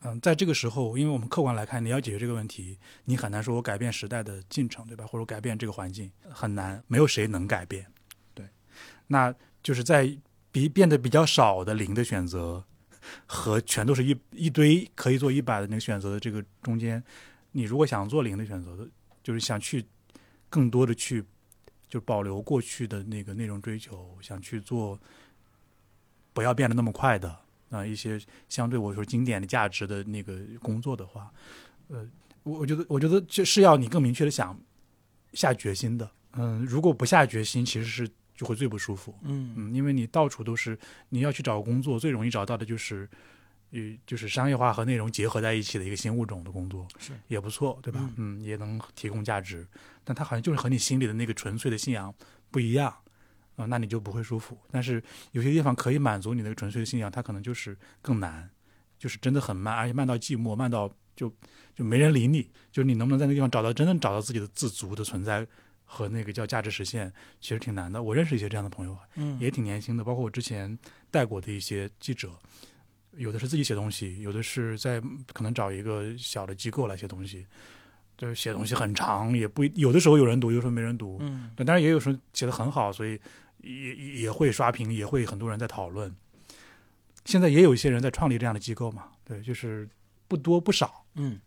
[0.03, 5.07] 嗯，在这个时候，因为我们客观来看，你要解决这个问题，你很难说我改变时代的进程，对吧？
[5.07, 7.87] 或者改变这个环境很难，没有谁能改变。
[8.35, 8.47] 对，
[9.07, 10.15] 那就是在
[10.53, 12.63] 比变得比较少的零的选择
[13.27, 17.03] 和全都是一一堆可以做一百的那个选择的这个中间，
[17.53, 18.87] 你如果想做零的选择，
[19.23, 19.83] 就是想去
[20.51, 21.25] 更多的去
[21.89, 25.01] 就保留过去的那个内容追求，想去做。
[26.35, 27.35] 不要变得那么快的
[27.71, 27.87] 啊！
[27.87, 31.33] 一些相对我说经典的价值的那个工作的话，
[31.89, 32.07] 呃，
[32.43, 34.61] 我我觉得我觉得就是要你更明确的想
[35.33, 36.11] 下决心的。
[36.33, 39.17] 嗯，如果不下决心，其实是就会最不舒服。
[39.23, 40.77] 嗯嗯，因为你到处都是
[41.09, 43.09] 你要去找工作，最容易找到的就是，
[43.71, 48.11] 与，就是商业化和内容结合在一起的一个新物种的工作，是也不错，对吧？
[48.17, 49.65] 嗯，也能提供价值，
[50.03, 52.13] 但它好像就是和你心里的那个纯粹的信仰
[52.51, 52.93] 不一样。
[53.57, 54.59] 啊，那你就不会舒服。
[54.71, 55.03] 但是
[55.33, 58.49] 有些地方可以满足你那个纯粹的信仰，它可能就是更难，
[58.99, 61.33] 就是真的很慢，而且慢到寂寞，慢到就
[61.75, 62.51] 就没人理你。
[62.73, 65.47] 就是你能不能在那个地方找到真正找到自己的自足的存在
[65.85, 68.03] 和那个叫价值实现，其实挺难的。
[68.03, 70.77] 我认识一些这样的朋友，嗯，也挺年轻的，包括我之前
[71.11, 72.31] 带过的一些记者，
[73.13, 75.01] 有的是自己写东西，有的是在
[75.33, 77.47] 可能找一个小的机构来写东西。
[78.17, 81.19] 就是写东西很长，也不有的时候有人读，有时候没人读。
[81.21, 83.21] 嗯但，当然也有时候写的很好，所以
[83.65, 86.15] 也也也会刷屏，也会很多人在讨论。
[87.25, 89.89] 现在也有一些人在创立这样的机构嘛，对，就是
[90.29, 91.41] 不多不少，嗯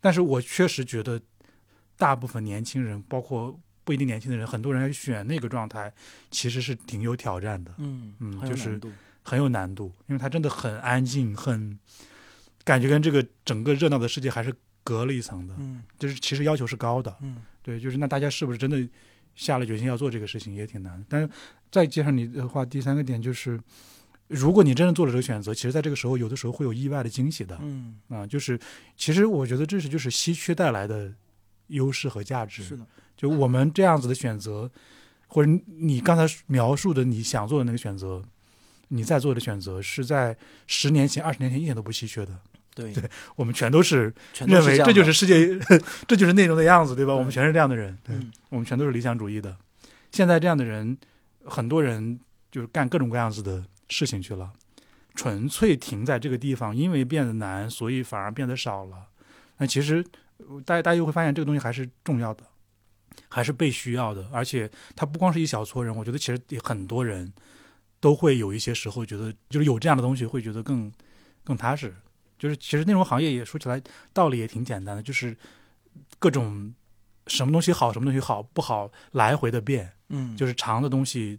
[0.00, 1.20] 但是我确实觉得
[1.96, 5.92] 大部分年轻人，包括不一定年轻的人，很多人要选那个状态，
[6.30, 8.92] 其实是挺有挑战的，嗯嗯就是很有难度
[9.22, 11.78] 很有难度，因为它真的很安静，很
[12.64, 17.16] 感觉跟这个整个热闹的世界还是隔了一层的，嗯就是其实要求是高的。
[17.22, 18.88] 嗯对，就是那大家是不是真的
[19.38, 21.02] 下了决心要做这个事情也挺难。
[21.08, 21.30] 但是
[21.70, 23.58] 再接上你的话，第三个点就是，
[24.26, 28.26] 如果你真的做了这个选择，其实在这个时候有的时候会有意外的惊喜的嗯啊。
[28.26, 28.58] 就是
[28.96, 31.14] 其实我觉得这是就是稀缺带来的
[31.68, 32.64] 优势和价值。
[32.64, 32.84] 是的
[33.16, 34.70] 就我们这样子的选择，
[35.28, 38.22] 或者你刚才描述的你想做的那个选择，
[38.88, 40.36] 你在做的选择是在
[40.66, 42.40] 十年前、二十年前一点都不稀缺的。
[42.78, 44.14] 对对我们全都是
[44.46, 45.58] 认为这就是世界，
[46.06, 47.12] 这就是内容的样子，对吧？
[47.14, 49.56] 我们全是这样的人，对，嗯我们全都是理想主义的。
[50.12, 50.96] 现在这样的人，
[51.44, 52.18] 很多人
[52.50, 54.52] 就是干各种各样子的事情去了，
[55.14, 59.08] 纯粹停在这个地方，因为变得难，所以反而变得少了。
[59.58, 60.04] 那其实
[60.38, 62.44] 呃大家大家又会发现，这个东西还是重要的，
[63.28, 67.32] 还是被需要的，而且它不光是一小撮人，我觉得其实很多人
[68.00, 70.90] 都会有一些时候觉得，就是有这样的东西会觉得更
[71.44, 71.92] 更踏实。
[72.38, 73.82] 就是其实内容行业也说起来
[74.12, 75.36] 道理也挺简单的，就是
[76.18, 76.72] 各种
[77.26, 81.38] 什么东西好，什么东西好不好来回的变，嗯就是长的东西、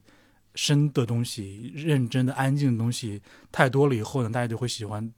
[0.56, 3.22] 深的东西、认真的、安静的东西
[3.52, 5.12] 太多了以后呢，大家就会喜欢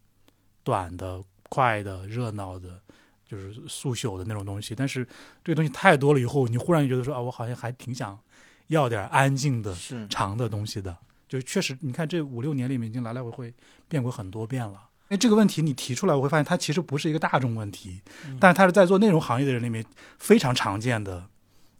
[0.63, 2.79] 短的、快的、热闹的，
[3.25, 4.75] 就是速朽的那种东西。
[4.75, 5.03] 但是
[5.43, 8.17] 这个东西太多了以后，你忽然觉得说啊，我好像还挺想
[8.67, 10.95] 要点安静的、是长的东西的。
[11.27, 13.53] 就确实，你看这五六年里面已经来来回回
[13.87, 14.87] 变过很多遍了。
[15.11, 19.83] 因为这个问题你提出来，我会发现它其实不是一个大众问题，嗯但是它是在做内容行业的人里面
[20.17, 21.25] 非常常见的，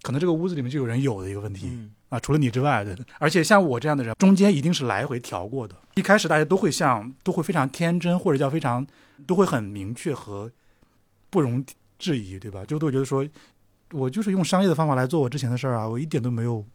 [0.01, 1.69] 可能这个屋子里面就有人有的一个问题。
[1.71, 5.73] 嗯啊，除了你之外，对，而且像我这样的人，中间一定是来回调过的。
[5.95, 8.85] 一开始大家都会像，都会非常天真，或者叫非常，
[9.25, 10.51] 都会很明确和
[11.29, 11.65] 不容
[11.97, 12.65] 置疑，对吧？
[12.65, 13.25] 就都会觉得说，
[13.91, 16.65] 我就是用商业的方法来做我之前的事儿啊，我一点都没有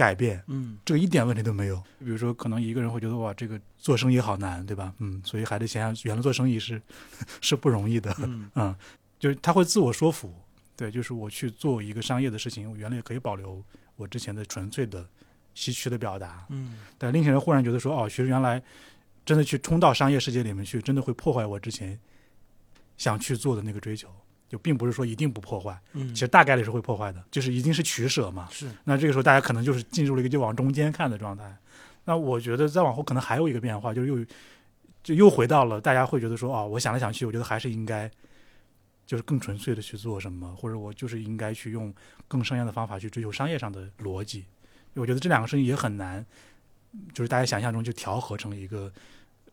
[0.00, 1.76] 改变，嗯这个一点问题都没有。
[1.98, 4.94] 比如说，可能一个人会觉得哇，这个做生意好难，对吧？
[4.96, 6.80] 嗯，所以还得想想，原来做生意是
[7.42, 8.10] 是不容易的。
[8.20, 8.74] 嗯 嗯，
[9.18, 10.34] 就是他会自我说服，
[10.74, 13.62] 对，就是我去做一个商业的事情，我原来也可以保留
[13.96, 15.06] 我之前的纯粹的
[15.54, 18.62] 稀缺的表达，嗯但另一些人忽然觉得说，哦，其实原来
[19.26, 22.00] 真的去冲到商业世界里面去，真的会破坏我之前
[22.96, 24.08] 想去做的那个追求，
[24.50, 28.48] 就并不是说一定不破坏，嗯，其实大概率是会破坏的，就是一定是取舍嘛。
[28.50, 31.56] 是那这个时候大家可能就是进入了一个就往中间看的状态。
[32.04, 34.26] 那我觉得再往后可能还有一个变化，就是又
[35.04, 38.10] 就又回到了大家会觉得说，哦，我想来想去，我觉得还是应该
[39.06, 41.94] 就是更纯粹的去做什么，或者我就是应该去用
[42.26, 44.44] 更商业的方法去追求商业上的逻辑。
[44.94, 46.26] 我觉得这两个事情也很难，
[47.14, 48.92] 就是大家想象中就调和成一个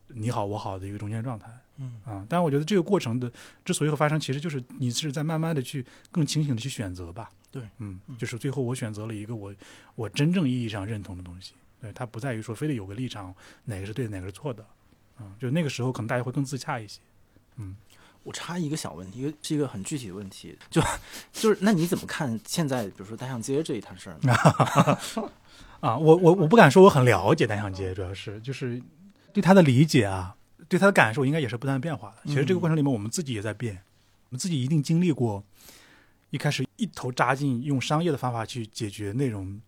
[0.08, 1.48] 你好我好的一个中间状态。
[1.80, 3.30] 嗯啊，但我觉得这个过程的
[3.64, 7.30] 之所以会发生，其实就是你是在慢慢的去更清醒的去选择吧。
[7.52, 9.54] 对，嗯嗯，就是最后我选择了一个我
[9.94, 11.54] 我真正意义上认同的东西。
[11.80, 13.32] 对，它不在于说非得有个立场，
[13.64, 14.66] 哪个是对的，哪个是错的。
[15.20, 16.98] 嗯，就那个时候可能大家会更自洽一些。
[17.56, 17.76] 嗯，
[18.24, 20.82] 我插一个小问题，一个是一个很具体的问题，就
[21.32, 24.34] 就是那你怎么看现在比如说单向街这一摊事儿呢？
[25.78, 28.82] 啊，我我我不敢说我很了解单向街，主要是就是
[29.38, 30.36] 对他的理解啊，
[30.68, 32.16] 对他的感受应该也是不断变化的。
[32.26, 33.80] 其实这个过程里面，我们自己也在变，
[34.28, 35.44] 我们自己一定经历过
[36.30, 39.60] 一开始一头扎进用商业的方法去解决内容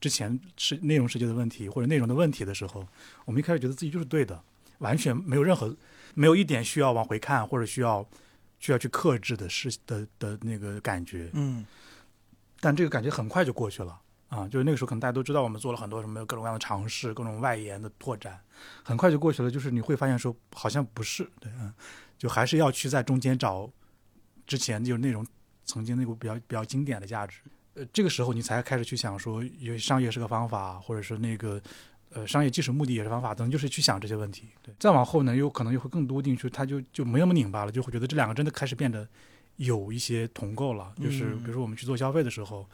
[0.00, 2.86] 之前是内容世界的问题或者内容的问题的时候，
[3.24, 4.40] 我们一开始觉得自己就是对的，
[4.78, 5.76] 完全没有任何
[6.14, 8.06] 没有一点需要往回看或者需要
[8.60, 11.30] 需要去克制的事的的那个感觉。
[11.32, 11.66] 嗯
[12.58, 14.00] 但这个感觉很快就过去了
[14.36, 14.48] 啊！
[14.48, 18.38] 就是那个时候，可能大家都知道，我们做了很多什么各种各样的尝试，各种外延的拓展，
[18.82, 19.50] 很快就过去了。
[19.50, 21.72] 就是你会发现说，好像不是对，嗯，
[22.18, 23.70] 就还是要去在中间找
[24.46, 25.26] 之前就是那种
[25.64, 27.40] 曾经那个比较比较经典的价值。
[27.74, 31.60] 呃，这个时候你才开始去想说，因为商业是个方法，或者是那个
[32.10, 34.48] 呃商业即使目的也是方法，等就是去想这些问题。
[34.62, 39.06] 对，再往后呢，有可能又会更多进去，它就就没那么拧巴了，就会觉得这两个真的开始变得
[39.56, 40.90] 有一些同构了。
[40.98, 42.66] 就是嗯比如说我们去做消费的时候，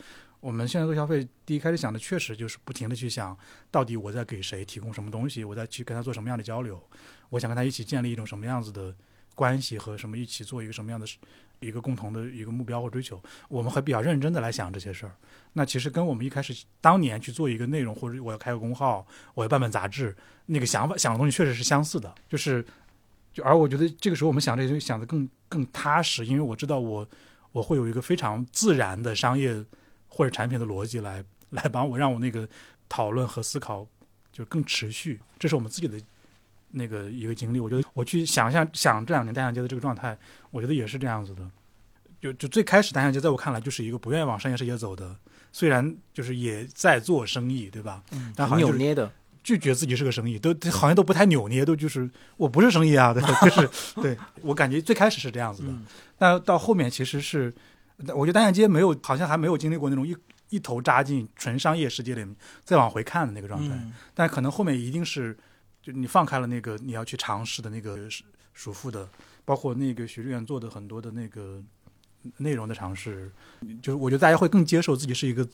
[0.43, 3.39] 我们现在做消费，第一开始想的确实就是不停的去想，
[3.71, 6.83] 到底我在给谁提供什么东西，我在去跟他做什么样的交流，
[7.31, 8.93] 我想跟他一起建立一种什么样子的
[9.37, 11.07] 关系和什么一起做一个什么样的
[11.61, 15.15] 一个共同的一个目标或追求，我们会比较认真的来想这些事儿。
[15.53, 20.13] 那其实跟我们一开始当年去做一个内容，或者我要开个公号，我要办本杂志，
[20.47, 22.67] 那个想法想的东西确实是相似的，就是
[23.33, 27.09] 就而我觉得这个时候我们想这些想的更更踏实，因为我知道我
[27.53, 29.65] 我会有一个非常自然的商业
[30.15, 32.47] 或者产品的逻辑来来帮我让我那个
[32.87, 33.87] 讨论和思考
[34.31, 35.19] 就更持续。
[35.39, 35.99] 这是我们自己的
[36.71, 37.59] 那个一个经历。
[37.59, 40.17] 我觉得我去想象想这两年单向街的这个状态，
[40.51, 41.51] 我觉得也是这样子的。
[42.21, 45.17] 就就最开始单向街在我看来就是一个不愿意往商业世界走的，
[45.51, 48.03] 虽然就是也在做生意，对吧？
[48.13, 49.11] 嗯，但好像就是扭捏的，
[49.43, 53.69] 拒绝自己是个生意，都好像都不太扭捏，都就是我不是生意啊，对，就是
[54.01, 55.85] 对我感觉最开始是这样子的，嗯
[56.17, 57.53] 但到后面其实是，
[58.15, 60.17] 我觉得单向街没有，好像还没有经历过那种一
[60.49, 65.37] 一头扎进纯商业世界里面再往回看的那个状态，嗯但可能后面一定是，
[65.81, 68.25] 就你放开了那个你要去尝试的那个束
[68.55, 69.09] 束缚的，
[69.45, 71.63] 包括那个许志远做的很多的那个
[72.39, 73.31] 内容的尝试，
[73.81, 75.47] 就是我觉得大家会更接受自己是一个。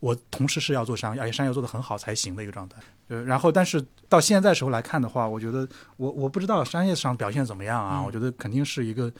[0.00, 2.76] 我同时是要做商业，而且商业做得很好才行的一个状态。
[3.08, 5.66] 呃，然后但是到现在时候来看的话，我觉得
[5.96, 8.00] 我我不知道商业上表现怎么样啊。
[8.00, 9.10] 嗯我觉得肯定是一个，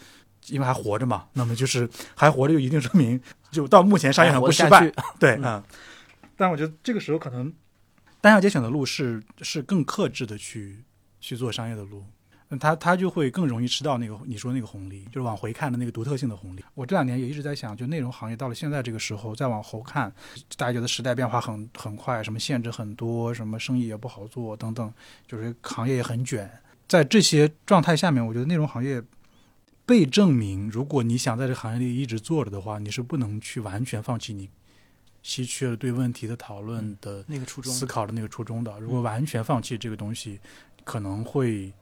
[0.49, 3.21] 因为还活着嘛，那么就是还活着，就一定说明
[3.51, 4.93] 就到目前商业上不失败。
[5.19, 5.63] 对，嗯。
[6.37, 7.53] 但我觉得这个时候可能
[8.21, 10.83] 单向街选的路是是更克制的去
[11.21, 12.05] 去做商业的路，
[12.49, 16.65] 嗯他他就会更容易吃到那个你说那个红利，就是往回看的那个独特性的红利。
[16.75, 20.13] 我这两年也一直在想，就内容行业到了现在这个时候再往后看，
[20.57, 24.93] 大家觉得时代变化很很快，什么限制很多，什么生意也不好做等等，
[25.27, 26.51] 就是行业也很卷。
[26.89, 29.01] 在这些状态下面，我觉得内容行业
[29.87, 34.49] 被证明，如果你想在这个行业里一直做着的话，你是不能去完全放弃你
[35.23, 38.79] 稀缺了对问题的讨论的那个初衷思考的那个初衷的。
[38.81, 40.41] 如果完全放弃这个东西，
[40.85, 41.73] 可能会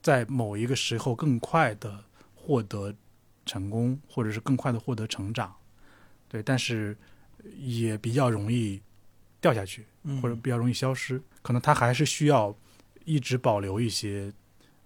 [0.00, 2.92] 在某一个时候更快的获得
[3.46, 5.54] 成功，或者是更快的获得成长。
[6.28, 6.96] 对，但是
[7.58, 8.80] 也比较容易
[9.40, 11.22] 掉下去，嗯或者比较容易消失。
[11.40, 12.56] 可能他还是需要
[13.04, 14.32] 一直保留一些，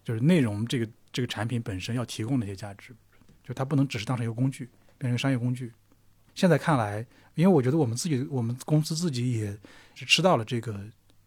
[0.04, 2.94] 就是内容这个这个产品本身要提供的一些价值，
[3.42, 5.72] 就它不能只是当成一个工具，变成一个商业工具。
[6.34, 6.98] 现在看来，
[7.34, 9.58] 因为我觉得我们自己，我们公司自己也
[9.94, 10.78] 是吃到了这个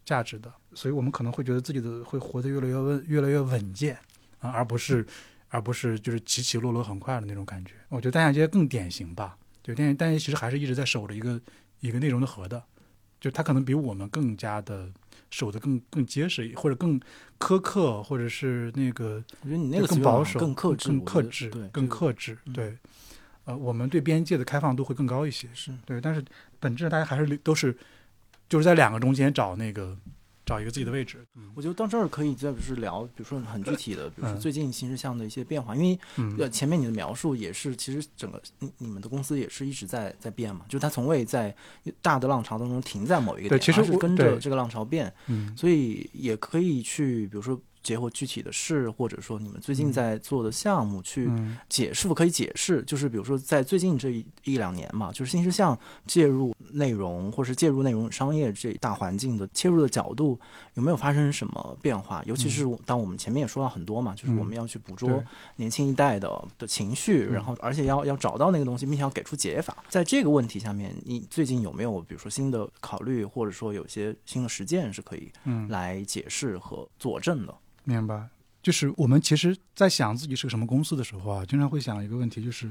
[0.04, 3.98] 价值的，所以我们可能会觉得自己的会活得越来越稳，越来越稳健
[4.38, 5.04] 啊，而不是
[5.48, 7.72] 而不是就是起起落落很快的那种感觉。
[7.88, 11.40] 我觉得单向街更典型吧，对，单单向街其实还是一直在守着一个
[11.80, 12.62] 一个内容的核的，
[13.18, 14.88] 就它可能比我们更加的
[15.30, 17.00] 守得更更结实，或者更
[17.38, 22.76] 苛刻，或者是那个我觉得你那个更保守、更克制，更克制，对，更克制，嗯对。
[23.44, 26.22] 呃，我们对边界的开放度会更高一些，是对，但是
[26.60, 27.74] 本质大家还是都是
[28.50, 29.96] 就是在两个中间找那个
[30.50, 31.24] 找一个自己的位置。
[31.54, 34.40] 我觉得到这儿可以再就是聊，比如说很具体的， 比如说嗯。
[34.40, 36.36] 最近新事项的一些变化，因为嗯。
[36.38, 41.54] 呃前面你的描述也是，其实整个你你们的公司也是一直在在变嘛，就是它从未在
[42.02, 60.38] 大的浪潮当中停在某一个点，对其实是跟着这个浪潮变，嗯所以也可以去比如说结合具体的事，或者说你们最近嗯在做的项目去嗯解是否可以解释，就是比如说在最近这一一两年嘛，就是新事项介入内容或是介入内容商业这大环境的切入的角度
[60.74, 62.22] 有没有发生什么变化？
[62.26, 65.22] 尤其是当我们前面也说到很多嘛，就是我们要去捕捉
[65.56, 69.76] 年轻一代的的情绪，嗯然后而且要要找到那个东西，并且要给出解法。
[69.88, 77.54] 在这个问题下面，你最近有没有比如说新的考虑，或者说有些新的实践是可以嗯，来解释和佐证的？
[77.84, 78.28] 明白。
[78.62, 82.70] 就是我们其实，在想自己是个什么公司的时候啊，经常会想一个问题，就是，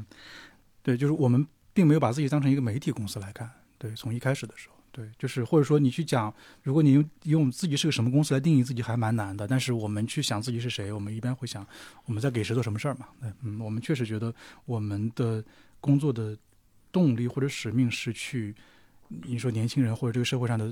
[0.84, 3.50] 对，就是我们并没有把自己当成一个媒体公司来看。
[3.80, 6.32] 对，从一开始的时候，对，就是或者说你去讲，
[6.62, 9.48] 如果你用用自己是个什么公司来定义自己，还蛮难的。
[9.48, 11.66] 但是我们去想自己是谁，我们一般会想
[12.06, 13.08] 我们在给谁做什么事儿嘛。
[13.20, 14.32] 对，嗯，我们确实觉得
[14.66, 15.44] 我们的
[15.80, 16.38] 工作的
[16.92, 18.54] 动力或者使命是去，
[19.08, 20.72] 你说年轻人或者这个社会上的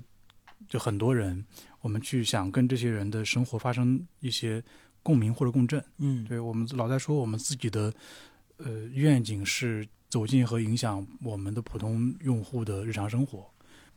[0.67, 1.45] 就很多人，
[1.81, 4.63] 我们去想跟这些人的生活发生一些
[5.01, 5.83] 共鸣或者共振。
[5.97, 7.93] 嗯，对我们老在说我们自己的
[8.57, 13.49] 呃愿景是走进和影响我们的普通用户的日常生活，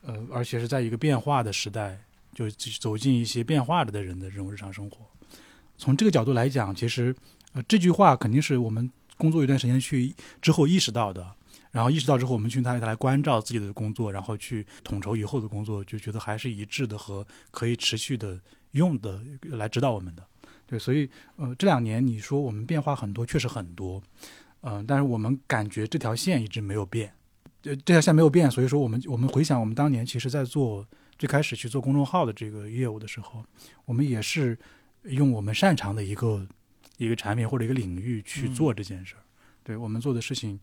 [0.02, 1.98] 呃，而且是在一个变化的时代，
[2.34, 2.48] 就
[2.80, 4.98] 走进一些变化着的人的这种日常生活。
[5.76, 7.14] 从这个角度来讲，其实
[7.52, 11.34] 呃这句话肯定是我们工作一段时间去之后意识到的。
[11.70, 18.40] 然后意识到之后，我们去他来关照自己的工作，然后去统筹以后的工作，就觉得还是一致的和可以持续的
[18.72, 20.26] 用的来指导我们的。
[20.66, 24.02] 对，所以呃，这两年你说我们变化很多，确实很多，
[24.62, 27.12] 嗯、但是我们感觉这条线一直没有变，
[27.62, 30.86] 呃，这条线没有变，所以说我们我们回想我们当年其实在做
[31.18, 33.44] 最开始去做公众号的这个业务的时候，
[33.84, 34.58] 我们也是
[35.04, 36.46] 用我们擅长的一个
[36.98, 39.22] 一个产品或者一个领域去做这件事儿。
[39.62, 40.58] 对我们做的事情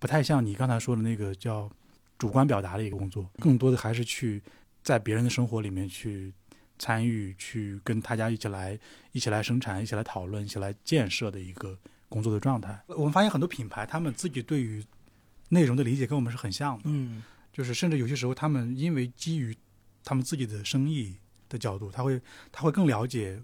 [0.00, 1.70] 不太像你刚才说的那个叫
[2.18, 4.42] 主观表达的一个工作，更多的还是去
[4.82, 6.32] 在别人的生活里面去
[6.78, 8.76] 参与，去跟大家一起来
[9.12, 11.78] 一起来生产、一起来讨论、一起来建设的一个
[12.08, 12.82] 工作的状态。
[12.88, 14.82] 我们发现很多品牌，他们自己对于
[15.50, 17.22] 内容的理解跟我们是很像的，嗯
[17.52, 19.54] 就是甚至有些时候，他们因为基于
[20.02, 21.16] 他们自己的生意
[21.48, 22.20] 的角度，他会
[22.50, 23.42] 他会更了解，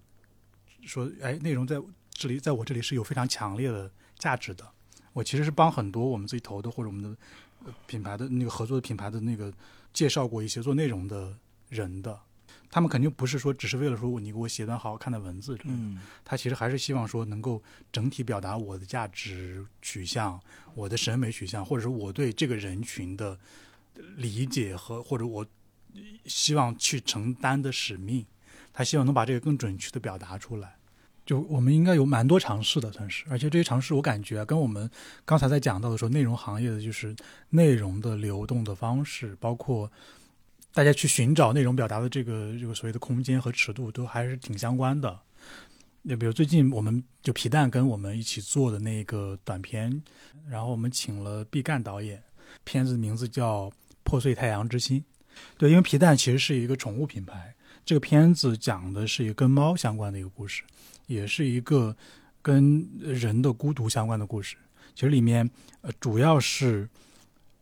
[0.87, 1.77] 说，哎，内容在
[2.11, 4.65] 这里，在我这里是有非常强烈的价值的。
[5.17, 7.17] 我其实是帮很多我们自己投的或者我们的
[7.65, 9.51] 呃品牌的那个合作的品牌的那个
[9.91, 11.35] 介绍过一些做内容的
[11.71, 12.21] 人的，
[12.69, 20.39] 他们肯定不是说只是为了说你给我写段好好看的文字之类的，嗯他其实还是希望说能够整体表达我的价值取向、
[20.75, 23.39] 我的审美取向，或者是我对这个人群的
[24.17, 25.47] 理解和或者我
[26.27, 28.27] 希望去承担的使命，
[28.71, 30.76] 他希望能把这个更准确的表达出来。
[31.27, 34.89] 就我们应该有蛮多尝试的，算是，而且这些尝试我感觉跟我们
[35.25, 37.15] 刚才在讲到的说内容行业的就是
[37.51, 39.91] 内容的流动的方式，包括
[40.73, 45.19] 大家去寻找内容表达的这个这个所谓的空间和尺度，都还是挺相关的。
[46.09, 50.01] 就比如最近我们就皮蛋跟我们一起做的那个短片，
[50.49, 52.23] 然后我们请了毕赣导演，
[52.63, 53.69] 片子名字叫
[54.05, 55.01] 《破碎太阳之心》。
[55.59, 57.53] 对，因为皮蛋其实是一个宠物品牌，
[57.85, 60.63] 这个片子讲的是一个跟猫相关的一个故事，
[61.07, 61.97] 也是一个
[62.43, 64.57] 跟人的孤独相关的故事。
[64.95, 65.51] 其实里面
[65.83, 66.89] 呃主要是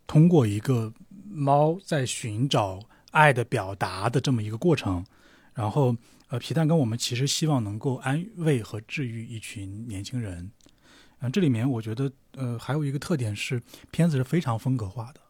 [0.07, 0.93] 通过一个
[1.27, 2.81] 猫在寻找
[3.11, 5.05] 爱的表达的这么一个过程，
[5.55, 5.97] 然后
[6.29, 10.51] 呃皮蛋跟我们其实希望能够安慰和治愈一群年轻人。
[11.21, 15.21] 嗯、这里面我觉得呃还有一个特点是片子是非常风格化的，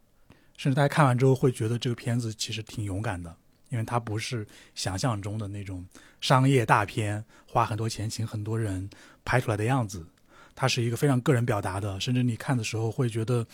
[0.57, 3.37] 甚至大家看完之后会觉得这个片子其实挺勇敢的，
[3.75, 4.47] 因为它不是
[4.77, 5.85] 想象中的那种
[6.21, 8.89] 商业大片，花很多钱请很多人
[9.25, 10.07] 拍出来的样子。
[10.55, 13.45] 它是一个非常个人表达的，甚至你看的时候会觉得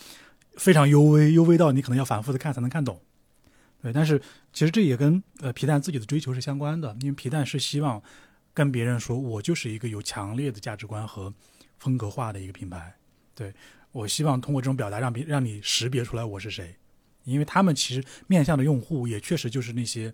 [0.57, 3.01] 非常幽微，幽微到你可能要反复的看才能看懂。
[3.81, 4.21] 对，但是
[4.53, 7.99] 其实这也跟呃皮蛋自己的追求是相关的，因为皮蛋是希望
[8.53, 11.33] 跟别人说我就是一个有强烈的价值观和
[11.79, 12.93] 风格化的一个品牌。
[13.33, 13.51] 对
[13.91, 16.75] 我希望通过这种表达让别让你识别出来我是谁，
[17.23, 20.13] 因为他们其实面向的用户也确实就是那些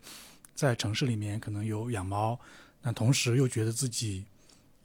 [0.53, 2.39] 在城市里面可能有养猫，
[2.81, 4.25] 但同时又觉得自己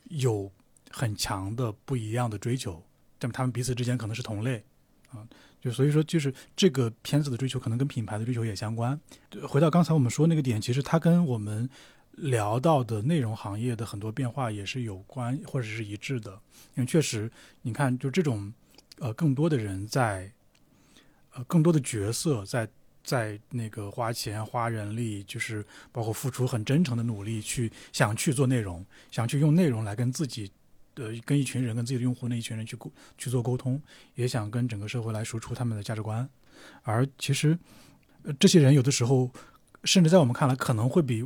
[0.08, 0.50] 有
[0.90, 2.82] 很强的不一样的追求，
[3.18, 4.62] 但他们彼此之间可能是同类
[5.10, 5.26] 啊，
[5.60, 8.98] 就所以说就是这个片子的追求可能跟品牌的追求也相关。
[9.48, 11.68] 回到刚才我们说那个点，其实它跟我们
[12.12, 16.32] 聊到的内容行业的很多变化也是有关或者是一致的，
[16.74, 17.30] 因为确实
[17.62, 18.52] 你看就这种
[18.98, 20.30] 呃更多的人在
[21.34, 22.68] 呃更多的角色在。
[23.04, 30.48] 在那个花钱花人力，就是包括付出很真诚的努力去想去做内容，想去用内容来跟自己
[30.94, 33.82] 呃跟一群人、跟自己的用户那一群人去沟去做沟通，
[34.14, 36.30] 也想跟整个社会来输出他们的价值观。
[36.84, 37.58] 而其实、
[38.38, 39.28] 这些人有的时候，
[39.82, 41.24] 甚至在我们看来，可能会比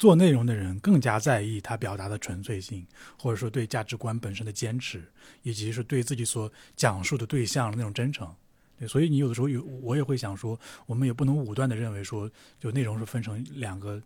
[0.00, 2.84] 做内容的人更加在意他表达的纯粹性，
[3.16, 5.04] 或者说对价值观本身的坚持，
[5.44, 8.34] 以及是对自己所讲述的对象那种真诚。
[8.78, 14.02] 对，所以你有的时候有，我也会想说，我们也不能武断的认为说，就内容是分成两个，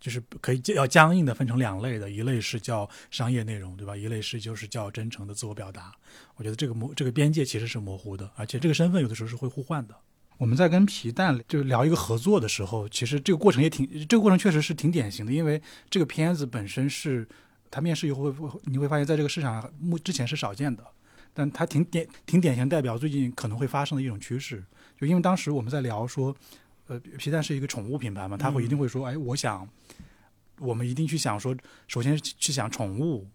[0.00, 3.96] 就是可以要僵硬的分成两类的，一类是叫商业内容，对吧？
[3.96, 5.92] 一类是就是叫真诚的自我表达。
[6.36, 9.94] 我觉得这个模这个边界其实是模糊的，而且这个身份有的时候是会互换的。
[10.38, 17.28] 我们在跟皮蛋就聊一个合作的时候，其实这个过程也挺，这个过程确实是挺典型的，因为这个片子本身是，
[17.70, 20.82] 它面试以后会你会发现在这个市场上目之前是少见的。
[21.32, 24.64] 但它挺典挺典型，代表最近可能会发生的一种趋势。
[24.98, 26.34] 就因为当时我们在聊说，
[26.86, 29.66] 呃，皮蛋是一个宠物品牌嘛，他会一定会说，哎，我想，
[30.58, 31.56] 我们一定去想说，
[31.88, 33.26] 首先去想宠物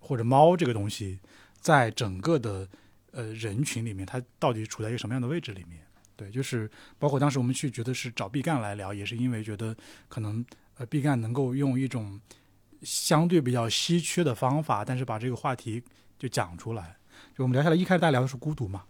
[0.00, 1.20] 或者猫这个东西，
[1.60, 2.68] 在整个的
[3.12, 5.80] 呃人群里面，它到底处在一个什么样的位置里面？
[6.16, 9.76] 对，就是包括当时我们去觉得是找毕赣来聊，也是因为觉得
[10.08, 10.44] 可能
[10.76, 12.20] 呃毕赣能够用一种
[12.82, 15.82] 相对比较稀缺的方法，但是把这个话题
[16.18, 16.96] 就讲出来。
[17.36, 18.82] 就我们聊下来，一开始大家聊的是孤独嘛，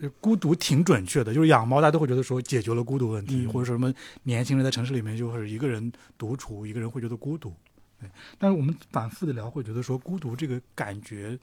[0.00, 3.92] 呃，孤独挺准确的，就是养猫，大家都会觉得说解决了孤独问题，嗯或者说什么
[4.24, 7.54] 年轻人在城市里面就是一个人独处，一个人会觉得孤独。
[7.98, 11.38] 对，但是我们反复的聊，会觉得说孤独这个感觉，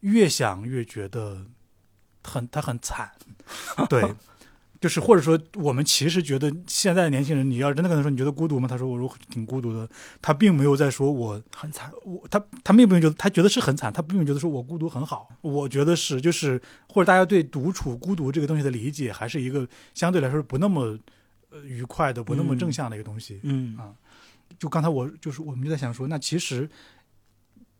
[0.00, 1.46] 越想越觉得
[2.22, 3.10] 很他很惨，
[3.88, 4.02] 对。
[4.84, 8.68] 就是或者说，我们其实觉得现在的年轻人，你要真的跟他说你觉得孤独吗？
[8.68, 9.88] 他说我说挺孤独的，
[10.20, 15.26] 他并没有在说我很惨，我他他并没有觉得他觉得是很惨，他并没有觉得说我孤独很好。
[15.40, 20.98] 我觉得是就是或者大家对独处孤独这个东西的理解，还是一个相对来说不那么
[21.48, 23.40] 呃愉快的、不那么正向的一个东西。
[23.42, 23.88] 嗯啊
[24.58, 26.68] 就刚才我就是我们就在想说，那其实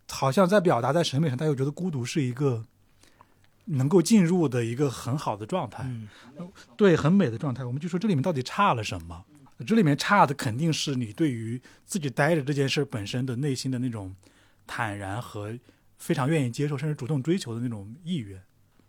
[0.09, 2.65] 好像在表达在审美上，大家又觉得孤独是一个
[3.67, 5.85] 能够进入的一个很好的状态。
[5.87, 6.09] 嗯
[6.77, 7.65] 对，很美的状态。
[7.65, 9.25] 我们就说这里面到底差了什么？
[9.67, 14.15] 这里面差的肯定是你对于自己待着这件事本身的内心的那种
[14.67, 15.57] 坦然和
[15.97, 18.43] 非常愿意接受，甚至主动追求的那种意愿。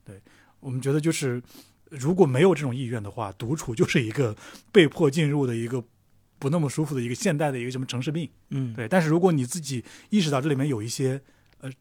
[0.03, 0.19] 对
[0.59, 1.41] 我们觉得，就是
[1.91, 4.35] 如果没有这种意愿的话，独处就是一个
[4.71, 5.83] 被迫进入的一个
[6.39, 8.27] 不那么舒服的一个现代的一个什么城市病。
[8.49, 11.21] 嗯，对，但是如果你自己意识到这里面有一些，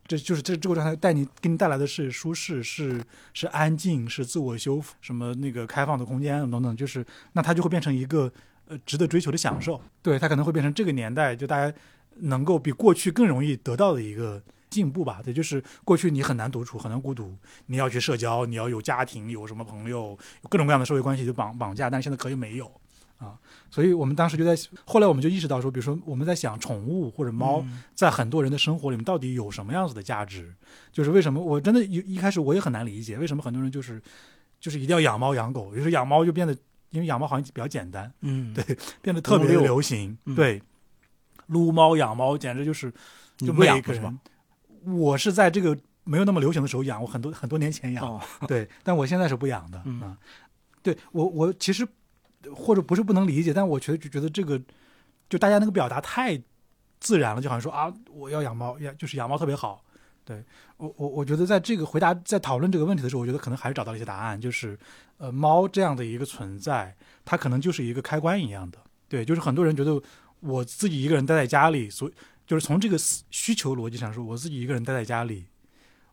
[0.07, 8.32] 这就是这这个状态带你给你带来的是舒适，是是安静，是自我修复，什么那个开放的空间等等，就是那它就会变成一个
[8.66, 9.80] 呃值得追求的享受。
[10.03, 11.76] 对，它可能会变成这个年代就大家
[12.16, 15.20] 能够比过去更容易得到的一个进步吧。
[15.24, 17.35] 对，就是过去你很难独处，很难孤独，
[17.66, 22.70] 你要去社交，你要有家庭，有什么朋友，有各种各样的社会关系就绑绑架，但是现在可以没有。
[23.19, 23.39] 啊，
[23.71, 24.55] 所以我们当时就在，
[24.85, 30.55] 后来我们就意识到说，比如说我们在想宠物或者猫，嗯在很多人的生活里面到底有什么样子的价值？
[30.93, 34.03] 就是为什么我真的一一开始我也很难理解，为什么很多人就是
[34.61, 36.55] 就是一定要养猫养狗，于是养猫就变得，
[36.91, 40.17] 因为养猫好像比较简单，嗯，对变得特别的流行。
[40.27, 40.61] 嗯对，
[41.47, 42.93] 撸猫养猫简直就是
[43.39, 44.12] 就每个养是吧
[44.85, 50.19] 人？，我是在这个没有那么流行的时候养，我很多很多年前养，哦，对，但我现在是不养的嗯啊。
[50.83, 51.87] 对我，我其实
[52.53, 54.61] 或者不是不能理解，但我觉得就觉得这个
[55.28, 56.42] 就大家那个表达太
[57.01, 59.84] 自然了，就好像说啊，我要养猫，养就是养猫特别好。
[60.26, 60.42] 对
[60.78, 64.78] 我，我我觉得在这个回答在讨论这个问题的时候，我觉得可能还是找到了一些答案，就是
[65.18, 68.78] 呃，猫这样的一个存在，它可能就是一个开关一样的。
[69.07, 70.03] 对，就是很多人觉得
[70.40, 72.14] 我自己一个人待在家里，所以
[72.47, 72.97] 就是从这个
[73.30, 75.45] 需求逻辑上说，我自己一个人待在家里，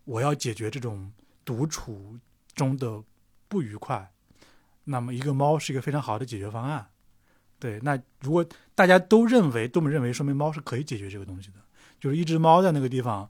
[0.03, 1.09] 我要解决这种
[1.45, 2.19] 独处
[2.53, 3.01] 中的
[3.47, 4.11] 不愉快，
[4.85, 6.87] 那么一个猫是一个非常好的解决方案。
[7.59, 11.55] 对，那如果大家都认为多么认为，说明猫是可以解决这个东西的。
[11.99, 13.29] 就是一只猫在那个地方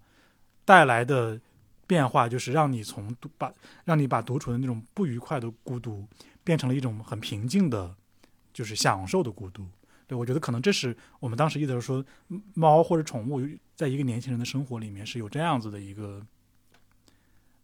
[0.64, 1.38] 带来的
[1.86, 6.08] 变化，就是让你从独把让你把独处的那种不愉快的孤独，
[6.46, 7.94] 变成了一种很平静的，
[8.54, 9.68] 就是享受的孤独。
[10.08, 12.06] 对我觉得可能这是我们当时意思是说，
[12.54, 13.42] 猫或者宠物
[13.76, 16.26] 在一个年轻人的生活里面是有这样子的一个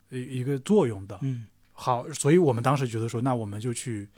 [0.09, 1.17] 一一个作用的。
[1.21, 1.47] 嗯
[1.79, 4.09] 好，所以我们当时觉得说，那我们就去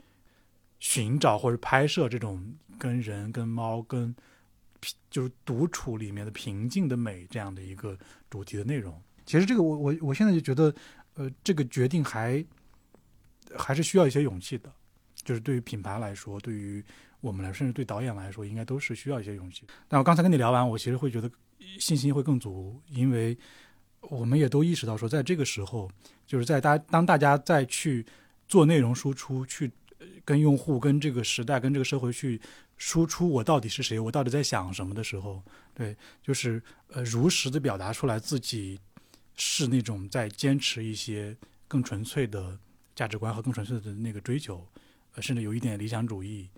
[0.78, 2.42] 寻找或者拍摄这种
[2.78, 4.16] 跟人、跟猫、跟
[5.10, 7.96] 就是独处里面的平静的美这样的一个
[8.30, 8.98] 主题的内容。
[9.26, 10.74] 其实这个我我我现在就觉得，
[11.14, 12.42] 呃，这个决定还
[13.54, 14.72] 还是需要一些勇气的，
[15.16, 16.82] 就是对于品牌来说，对于
[17.20, 19.66] 我们来，甚至对导演来说，应该都是需要一些勇气。
[19.86, 21.30] 但我刚才跟你聊完，我其实会觉得
[21.78, 23.36] 信心会更足，因为
[24.00, 25.90] 我们也都意识到说，在这个时候，
[26.26, 28.04] 就是在大当大家再去
[28.48, 29.70] 做内容输出，去
[30.24, 32.40] 跟用户、跟这个时代、跟这个社会去
[32.76, 35.42] 输出我到底是谁，我到底在想什么的时候，
[35.74, 38.80] 对，就是呃如实的表达出来自己
[39.36, 41.36] 是那种在坚持一些
[41.68, 42.58] 更纯粹的
[42.94, 44.66] 价值观和更纯粹的那个追求，
[45.14, 46.48] 呃，甚至有一点理想主义，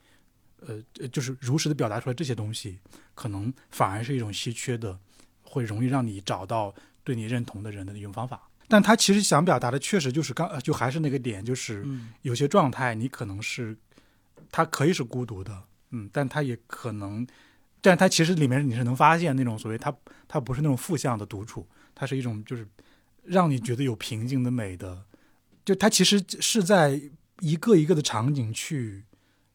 [0.61, 2.79] 呃就是如实的表达出来这些东西，
[3.15, 4.99] 可能反而是一种稀缺的，
[5.43, 6.75] 会容易让你找到
[7.05, 8.49] 对你认同的人的一种方法。
[8.69, 13.77] 但他其实想表达的，确实就是刚，呃就还是那个点，就是嗯有些状态你可能是，
[14.51, 17.27] 他可以是孤独的，嗯，但他也可能，
[17.83, 19.95] 但他其实里面你是能发现那种所谓他
[20.27, 22.67] 他不是那种负向的独处，它是一种就是
[23.25, 25.05] 让你觉得有平静的美的，
[25.65, 26.99] 就他其实是在
[27.41, 29.05] 一个一个的场景去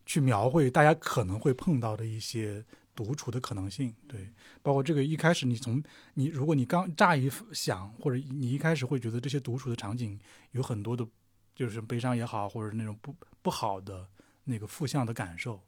[0.05, 2.63] 去描绘大家可能会碰到的一些
[2.97, 4.27] 独处的可能性，对，
[4.63, 5.83] 包括这个一开始你从
[6.15, 10.19] 你如果你刚乍一想，或者你一开始会觉得这些独处的场景
[10.53, 11.07] 有很多的，
[11.53, 14.07] 就是悲伤也好，或者那种不不好的
[14.45, 15.61] 那个负向的感受，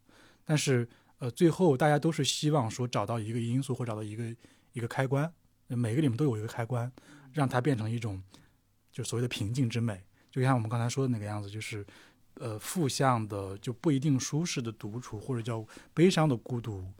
[0.43, 4.35] 但是呃，最后大家都是希望说找到一个因素或找到一个
[4.73, 5.31] 一个开关，
[5.67, 6.91] 每个里面都有一个开关，
[7.31, 8.23] 让它变成一种
[8.91, 11.85] 就所谓的平静之美，就像我们刚才说的那个样子，就是
[12.35, 15.63] 呃负向的就不一定舒适的独处，或者叫
[15.93, 16.91] 悲伤的孤独，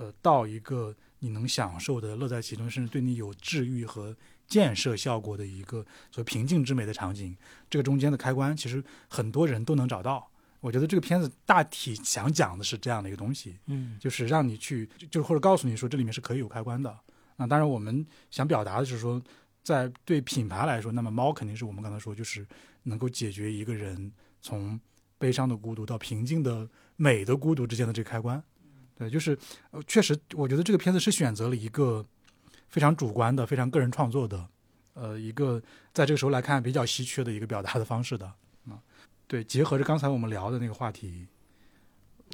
[0.00, 7.36] 呃，到一个你能享受的乐在其中，甚至对你有治愈和建设效果的一个所谓平静之美的场景，
[7.68, 10.26] 这个中间的开关，其实很多人都能找到。
[10.60, 16.98] 我觉得这个片子大体想讲的是这样的一个东西，嗯就是让你去，就就是或者告诉你说这里面是可以有开关的。
[17.36, 19.22] 那，当然我们想表达的是说，
[19.62, 22.46] 在对品牌来说，那么猫肯定是我们刚才说，就是
[22.84, 24.80] 能够解决一个人从
[25.18, 28.42] 悲伤的孤独到平静的美的孤独之间的这个开关。
[29.00, 29.36] 对，就是
[29.70, 32.04] 呃，确实，我觉得这个片子是选择了一个
[32.68, 34.46] 非常主观的、非常个人创作的，
[34.92, 35.58] 呃，一个
[35.94, 38.26] 在这个时候来看比较稀缺的一个表达的方式的
[38.68, 38.76] 啊。
[39.26, 41.26] 对，结合着刚才我们聊的那个话题，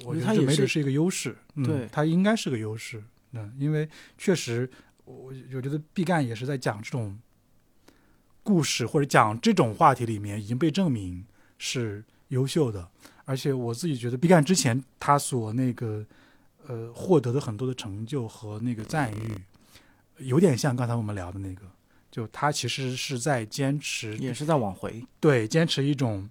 [0.03, 1.37] 我觉得没准是一个优势。
[1.55, 3.01] 嗯、对它应该是个优势。
[3.31, 3.87] 嗯，因为
[4.17, 4.69] 确实，
[5.05, 7.17] 我我觉得毕赣也是在讲这种
[8.43, 11.25] 故事或者讲这种话题里面已经被证明
[11.57, 12.89] 是优秀的，
[13.23, 16.05] 而且我自己觉得毕赣之前他所那个
[16.67, 19.35] 呃获得的很多的成就和那个赞誉，
[20.17, 21.61] 有点像刚才我们聊的那个，
[22.11, 25.03] 就他其实是在坚持，也是在往回。
[25.19, 26.29] 对，坚持一种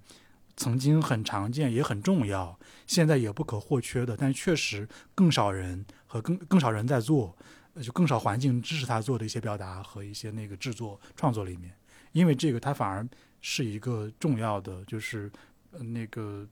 [0.57, 7.37] 曾经很常见也很重要，现在也不可或缺的，但确实更少人和更更少人在做，
[7.74, 11.72] 呃就更少环境支持他做的一些表达和一些那个制作创作里面，
[12.12, 13.07] 因为这个他反而
[13.41, 15.30] 是一个重要的，就是
[15.72, 16.47] 呃那个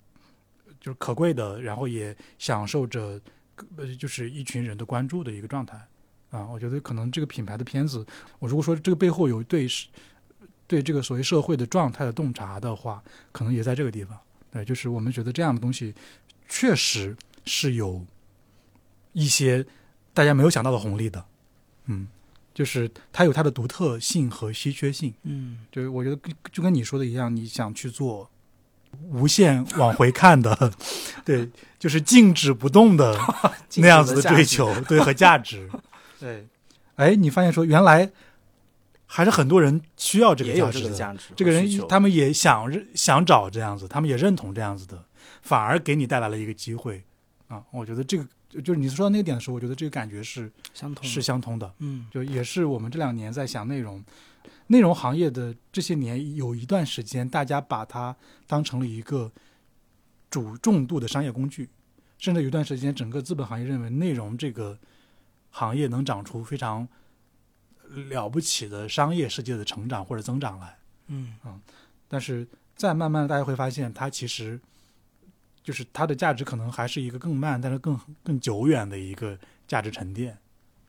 [0.80, 3.20] 就是可贵的，然后也享受着
[3.76, 5.76] 呃就是一群人的关注的一个状态
[6.30, 6.46] 啊。
[6.46, 8.04] 我觉得可能这个品牌的片子，
[8.38, 9.66] 我如果说这个背后有对
[10.66, 13.02] 对这个所谓社会的状态的洞察的话，
[13.32, 14.18] 可能也在这个地方。
[14.50, 15.94] 对，就是我们觉得这样的东西
[16.48, 18.04] 确实是有
[19.12, 19.64] 一些
[20.12, 21.24] 大家没有想到的红利的，
[21.86, 22.06] 嗯，
[22.54, 25.12] 就是它有它的独特性和稀缺性。
[25.24, 28.30] 嗯就是我觉得跟就跟你说的一样，你想去做
[29.02, 30.72] 无限往回看的，
[31.24, 33.18] 对，就是静止不动的
[33.76, 35.68] 那样子的追求， 对和价值，
[36.18, 36.46] 对。
[36.96, 38.10] 哎，你发现说原来
[39.06, 45.04] 还是很多人需要这个价值的，这个价值和需求，这个人他们也想认想找这样子，他们也认同这样子的，
[45.42, 47.02] 反而给你带来了一个机会。
[47.48, 47.62] 啊！
[47.70, 48.26] 我觉得这个
[48.62, 52.06] 就是你说到那个点的时候，我觉得这个感觉是相同是相通的，嗯。
[52.10, 54.02] 就也是我们这两年在想内容，
[54.68, 59.30] 内容行业的这些年有一段时间，大家把它当成了一个
[60.30, 61.68] 主重度的商业工具，
[62.18, 64.78] 甚至有一段时间，整个资本行业认为内容这个
[65.50, 66.88] 行业能长出非常
[68.08, 70.78] 了不起的商业世界的成长或者增长来。
[71.08, 71.34] 嗯
[72.08, 74.58] 但是再慢慢，大家会发现，它其实
[75.62, 80.38] 就是它的价值可能还是一个更慢，但是更更久远的一个价值沉淀。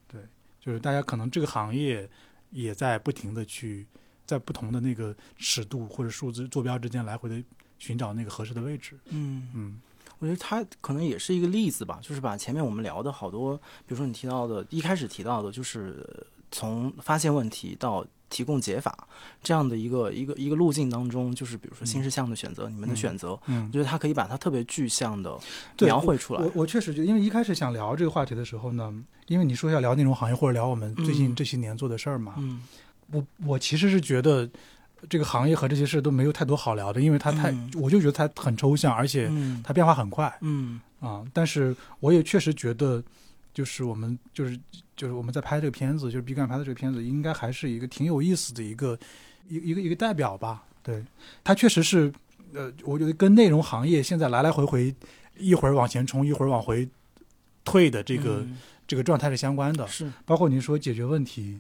[0.08, 0.22] 对，
[0.60, 2.10] 就是大家可能这个行业
[2.56, 3.86] 也在不停的去
[4.26, 7.44] 在不同的那个尺度或者数字坐标之间来回的
[7.78, 8.98] 寻找那个合适的位置。
[9.10, 9.82] 嗯，嗯
[10.20, 19.08] 我觉得它可能也是一个例子吧，就是把前面我们聊的好多，比如说你提到的，一开始提到的，就是呃从发现问题到提供解法
[19.44, 22.98] 这样的一个一个一个路径当中，就是比如说新事项的选择，你们的嗯。
[22.98, 25.38] 选择，我嗯，觉得它可以把它特别具象的
[25.80, 26.42] 描绘出来。
[26.42, 26.52] 我。
[26.56, 28.94] 我确实觉得，因为一开始想聊这个话题的时候呢，
[29.28, 31.36] 因为你说要聊内容行业或者聊我们最近嗯。
[31.36, 32.62] 这些年做的事儿嘛，嗯。
[33.12, 34.50] 我我其实是觉得
[35.08, 37.70] 这个行业和这些事都没有太多好聊的，因为它太，嗯。
[37.76, 39.62] 我就觉得它很抽象，而且嗯。
[39.64, 40.82] 它变化很快嗯。
[41.00, 41.24] 啊。
[41.32, 43.04] 但是我也确实觉得，
[43.56, 44.60] 就是我们就是
[44.98, 49.00] 就是我们在拍这个片子，就是毕赣拍的这个片子，应该还是一个挺有意思的一个
[49.48, 50.66] 一一个一个代表吧。
[50.84, 51.04] 对，
[51.42, 52.14] 它确实是，
[52.54, 54.94] 呃，我觉得跟内容行业现在来来回回
[55.38, 56.88] 一会儿往前冲，一会儿往回
[57.64, 59.88] 退的这个、嗯这个状态是相关的。
[59.88, 61.60] 是包括您说解决问题，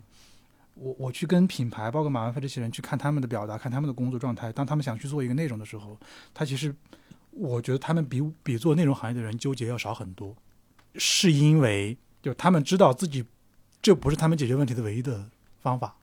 [0.76, 4.52] 我我去跟品牌，包括马文飞这些人去看他们的表达，看他们的工作状态。
[4.52, 5.98] 当他们想去做一个内容的时候，
[6.36, 6.76] 他其实
[7.32, 10.36] 我觉得他们比比做内容行业的人纠结要少很多，
[10.98, 13.26] 是因为就他们知道自己
[13.82, 15.30] 这不是他们解决问题的唯一的
[15.62, 15.96] 方法，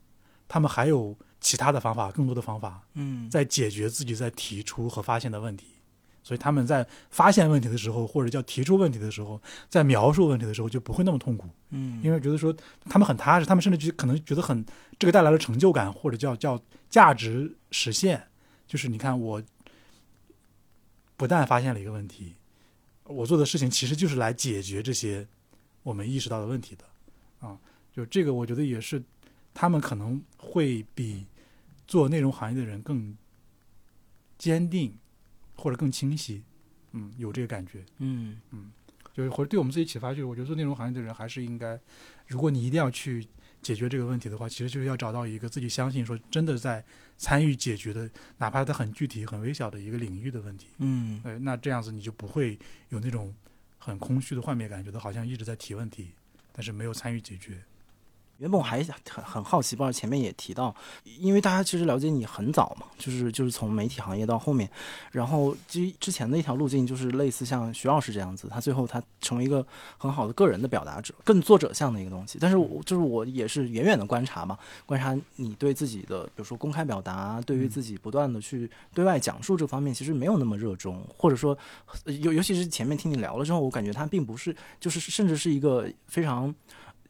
[0.48, 5.66] 他们还有其他的方法，更多的方法嗯在解决自己在提出和发现的问题。
[6.24, 11.48] 所以他们在发现问题的时候，或者叫提出问题的时候，在描述问题的时候就不会那么痛苦。
[11.70, 14.64] 嗯，因为觉得说他们很踏实，他们甚至就可能觉得很
[15.00, 18.28] 这个带来了成就感，或者叫叫价值实现。
[18.68, 19.42] 就是你看，我
[21.16, 22.36] 不但发现了一个问题，
[23.04, 25.26] 我做的事情其实就是来解决这些
[25.82, 26.84] 我们意识到的问题的
[27.46, 27.58] 啊。
[27.92, 29.02] 就这个，我觉得也是
[29.52, 31.26] 他们可能会比
[31.86, 33.16] 做内容行业的人更
[34.38, 34.96] 坚定，
[35.56, 36.42] 或者更清晰。
[36.92, 37.84] 嗯，有这个感觉。
[37.98, 38.40] 嗯
[39.14, 41.78] 就是或者对我们自己启发，就是我觉得做内容行业的人还是应该，
[42.26, 43.28] 如果你一定要去
[43.62, 46.84] 解决这个问题的话，其实就是要找到一个自己相信说真的在
[47.16, 50.66] 参与解决的，哪怕它很具体、很微小的一个领域的问题。
[50.78, 52.58] 嗯哎，那这样子你就不会
[52.90, 53.32] 有那种
[53.78, 56.10] 很空虚的幻灭感，觉得好像一直在提问题，
[56.52, 57.62] 但是没有参与解决。
[58.38, 60.74] 原本我还很很好奇，不知道前面也提到，
[61.04, 64.68] 因为大家其实了解你很早嘛，就是就是从媒体行业到后面，
[65.12, 69.64] 然后之之前的一条路径就是类似像徐老师这样子，他最后他成为一个
[69.96, 72.38] 很好的个人的表达者，更作者向的一个东西。
[72.40, 81.56] 但是我就是我也是远远的观察嘛，观察你对自己的，比如说公开表达，对于嗯自己不断的去对外讲述这方面，其实没有那么热衷，或者说，
[82.04, 86.52] 呃尤尤其是前面听你聊了之后，我感觉他并不是，就是甚至是一个非常。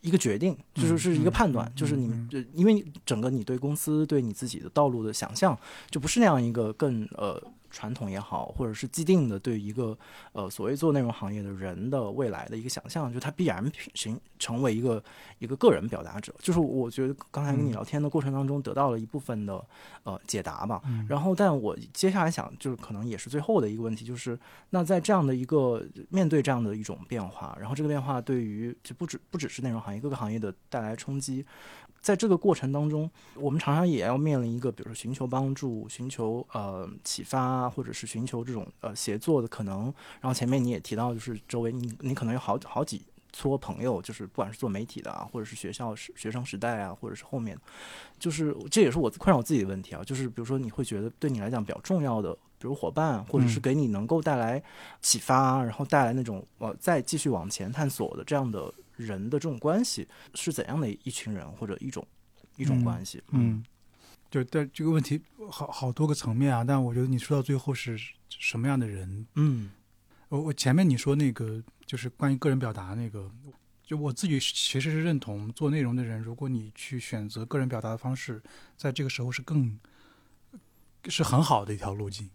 [0.02, 2.12] 一个决定，就是嗯是一个嗯判断，嗯就是你
[2.52, 5.58] 因为你整个你对公司对你自己的道路的想象，
[5.90, 7.42] 就不是那样一个更呃
[7.72, 9.98] 传统也好，或者是既定的对一个
[10.32, 15.02] 呃所谓做内容行业的人的未来的一个想象，就他必然形成为一个
[15.38, 16.32] 一个个人表达者。
[16.38, 19.64] 就是我觉得刚才跟你嗯聊天的过程当中得到了一部分的
[20.04, 20.80] 呃解答吧。
[20.84, 24.38] 嗯然后，但我接下来想，就是可能也是最后的一个问题，就是
[24.70, 31.44] 那在这样的一个面对这样的一种变化，然后这个变化对于就不止不只是内容行业各个行业的带来冲击，
[32.02, 39.84] 在这个过程当中，我们常常也要面临一个，比如说寻求帮助、寻求呃启发，或者是寻求这种呃协作的可能。
[40.20, 47.56] 然后前面你也提到，就是周围你你可能有好好几撮朋友，就是不管是做媒体的啊，或者是学校时学生时代啊，或者是后面，
[48.18, 50.02] 就是这也是我困扰我自己的问题啊。
[50.04, 54.60] 就是比如说你会觉得对你来讲比较重要的，比如伙伴，或者是给你能够带来
[55.00, 58.74] 启发，然后带来那种呃再继续往前探索的这样的。
[59.06, 62.06] 人的这种关系是怎样的一群人或者一种
[62.56, 63.22] 一种关系？
[63.30, 63.64] 嗯，
[64.30, 66.62] 就但这个问题好好多个层面啊。
[66.62, 67.98] 但我觉得你说到最后是
[68.28, 69.26] 什么样的人？
[69.34, 69.70] 嗯，
[70.28, 73.30] 我我前面你说那个就是关于个人表达那个，
[73.82, 78.42] 就我自己其实是认同做内容的人，如果你去选择个人表达的方式，
[78.76, 79.78] 在这个时候是更
[81.08, 82.28] 是很好的一条路径，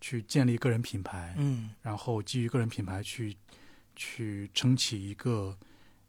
[0.00, 1.34] 去建立个人品牌。
[1.38, 3.36] 嗯，然后基于个人品牌去
[3.96, 5.56] 去撑起一个。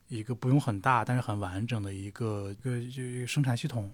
[0.07, 3.91] 一个不用很大，但是很完整的一个一个就生产系统，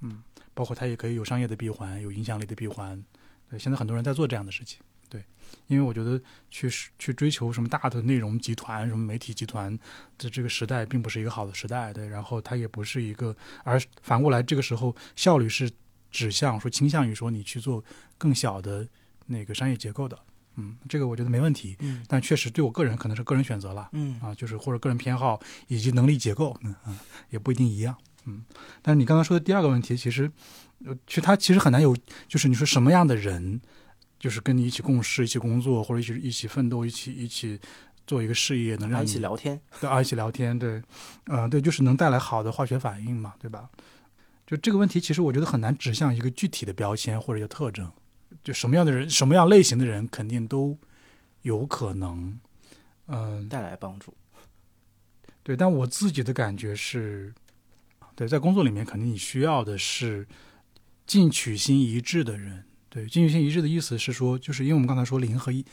[0.00, 3.02] 嗯，包括它也可以有商业的闭环，有影响力的闭环。
[3.48, 4.80] 对，现在很多人在做这样的事情。
[5.08, 5.22] 对，
[5.68, 9.78] 因为我觉得去去追求什么大的内容集团、什么媒体集团
[10.18, 11.92] 的这个时代，并不是一个好的时代。
[11.92, 15.70] 对，然后它也不是一个，而反过来，这个时候效率是
[16.10, 17.84] 指向说倾向于说你去做
[18.18, 18.88] 更小的
[19.26, 20.18] 那个商业结构的。
[20.56, 21.76] 嗯，这个我觉得没问题。
[21.80, 23.88] 嗯，但确实对我个人可能是个人选择了。
[23.92, 26.98] 嗯啊，就是或者个人偏好以及能力结构，嗯嗯，
[27.30, 27.96] 也不一定一样。
[28.26, 28.44] 嗯，
[28.80, 30.30] 但是你刚刚说的第二个问题，其实，
[30.86, 31.96] 呃，其实他其实很难有，
[32.26, 33.60] 就是你说什么样的人，
[34.18, 37.60] 就是跟你一起共事、一起工作，或者一起一起奋斗、一起一起
[38.06, 40.82] 做一个事业，能让一起聊天，对啊，一起聊天，对，
[41.26, 43.68] 呃，对，就是能带来好的化学反应嘛，对吧？
[44.46, 47.90] 就这个问题，其实我觉得很难指向一个具体的标签或者一个特征。
[48.42, 50.76] 就什么样的人，什么样类型的人，肯定都
[51.42, 52.38] 有可能，
[53.06, 54.14] 嗯，带来帮助。
[55.42, 57.32] 对，但我自己的感觉是，
[58.14, 60.26] 对，在工作里面，肯定你需要的是
[61.06, 62.64] 进取心一致的人。
[62.88, 65.64] 对，进取心一致的意思是说，就是因为我们刚才说零和一，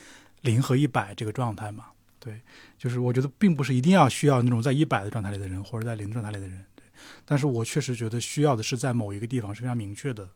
[0.42, 1.86] 零和一百这个状态嘛。
[2.18, 2.40] 对，
[2.76, 6.64] 就是我觉得并不是一定要需要那种在一百的状态里的人，或者在零状态里的人。
[6.74, 6.84] 对，
[7.24, 10.28] 但是我确实觉得需要的是在某一个地方是非常明确的。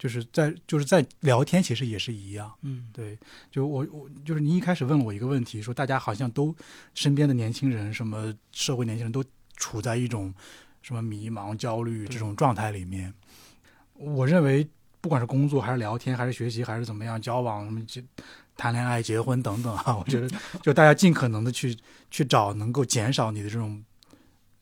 [0.00, 2.50] 就是在就是在聊天，其实也是一样。
[2.62, 3.18] 嗯，对，
[3.50, 6.56] 就我我就是您一开始问了我一个问题，说大家好像都
[6.94, 9.22] 身边的年轻人，什么社会年轻人都
[9.58, 10.32] 处在一种
[10.80, 13.12] 什么迷茫、焦虑这种状态里面。
[13.92, 14.66] 我认为，
[15.02, 18.02] 不管是工作还是聊天，还是学习，还是怎么样交往，什么结
[18.56, 20.30] 谈恋爱、结婚等等啊，我觉得
[20.64, 21.76] 就大家尽可能的去
[22.10, 23.84] 去找能够减少你的这种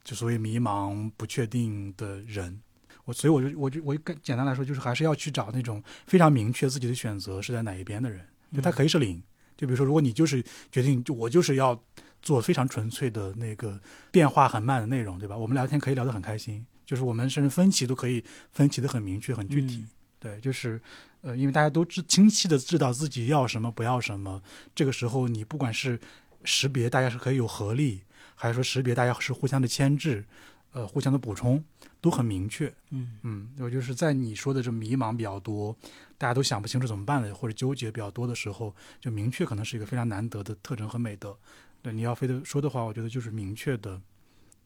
[0.02, 2.60] 就所谓迷茫、不确定的人。
[3.08, 8.20] 我所以我就我就我更简单来说，就是还是要去找那种非常明确自己的选择是在哪一边的人。
[8.54, 9.22] 就他可以是零，
[9.56, 11.82] 就比如说，如果你就是决定，就我就是要
[12.20, 13.80] 做非常纯粹的那个
[14.10, 15.34] 变化很慢的内容，对吧？
[15.34, 19.86] 我们聊天可以聊得很开心，就是我们甚至分歧都可以分歧的很明确、很具体。
[20.18, 20.78] 对，就是
[21.22, 24.42] 呃，因为大家都知清晰的知道自己要什么不要什么，
[24.74, 25.98] 这个时候你不管是
[26.44, 28.02] 识别大家是可以有合力，
[28.34, 30.26] 还是说识别大家是互相的牵制。
[30.72, 31.64] 呃，互相的补充
[32.00, 35.76] 都很明确，嗯嗯，我就是在你说的这迷茫比较多，
[36.16, 41.36] 大家都想不清楚怎么办的，或者纠结比较多的时候，就明确可能是一个非常难得的特征和美德。
[41.82, 44.00] 对，你要非得说的话，我觉得就是明确的，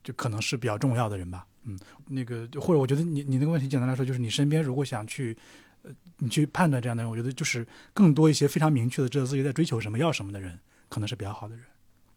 [0.04, 1.46] 就可能是比较重要的人吧。
[1.64, 5.36] 嗯，那个或者我觉得你你那个问题简单来说，就是你身边如果想去
[5.82, 10.58] 呃你去判断这样的人，我觉得就是更多一些非常明确的知道自己在追求什么、要什么的人，
[10.88, 11.64] 可能是比较好的人。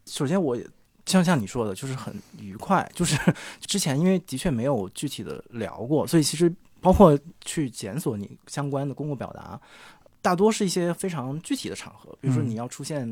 [0.06, 0.58] 首先我。
[1.06, 2.90] 像像你说的，就是很愉快。
[2.94, 3.18] 就是
[3.62, 9.60] 之前因为的确没有具体的聊过，所以其实包括去检索你相关的公共表达，
[10.22, 13.08] 大多是一些非常具体的场合，比如说你要出现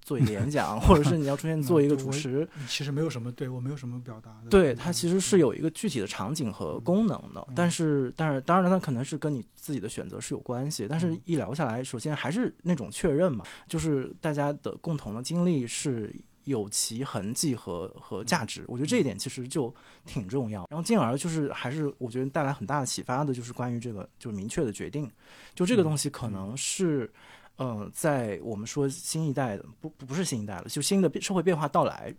[0.00, 2.48] 做一个演讲， 或者是你要出现做一个主持。
[2.68, 4.30] 其实没有什么，对我没有什么表达。
[4.48, 10.86] 对它其实是有一个具体的场景和功能的，但是但是当然它可能是跟你自己的选择是有关系。
[10.88, 16.14] 但是一聊下来，首先还是那种确认嘛，就是大家的共同的经历是。
[16.46, 19.72] 有其痕迹和和价值，我觉得这一点其实就
[20.04, 20.66] 挺重要。
[20.70, 25.10] 然后进而就是还是我觉得带来很大的启发的，就是关于这个就是明确的决定，
[25.54, 27.12] 就这个东西可能是，
[27.58, 32.14] 嗯，在我们说新一代的不不是新一代了，就新的社会变化到来。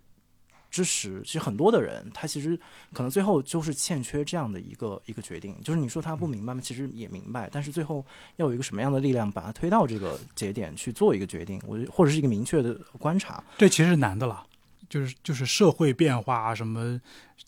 [0.69, 2.59] 之时，其实很多的人，他其实
[2.93, 6.61] 可能最后就是欠缺这样的一个一个决定，就是你说他不明白吗？
[6.61, 8.05] 其实也明白，但是最后
[8.35, 14.45] 要有一个什么样的力量把他推到这个节点去做一个决定，我或者是一个明确的观察，这其实是难的了。
[14.89, 16.97] 就是就是社会变化什么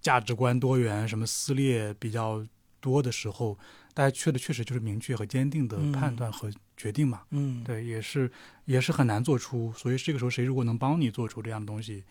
[0.02, 2.46] 价值观多元，什么撕裂比较
[2.82, 3.58] 多的时候，
[3.94, 7.22] 大家缺的确实就是明确和坚定的判断和决定嘛。
[7.30, 8.30] 嗯，对，也是
[8.66, 9.72] 也是很难做出。
[9.72, 12.04] 所以这个时候，谁如果能帮你做出这样的东西？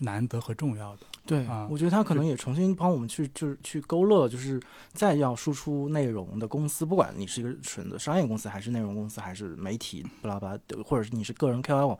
[0.00, 1.02] 难得和重要的。
[1.26, 4.60] 对，啊我觉得他可能也重新帮我们去就是去勾勒，就是
[4.92, 11.96] 再要输出内容的公司，不管你是一个纯的商业公司，还是内容公司，还是媒体，巴拉巴拉，或者是你是个人 KOL，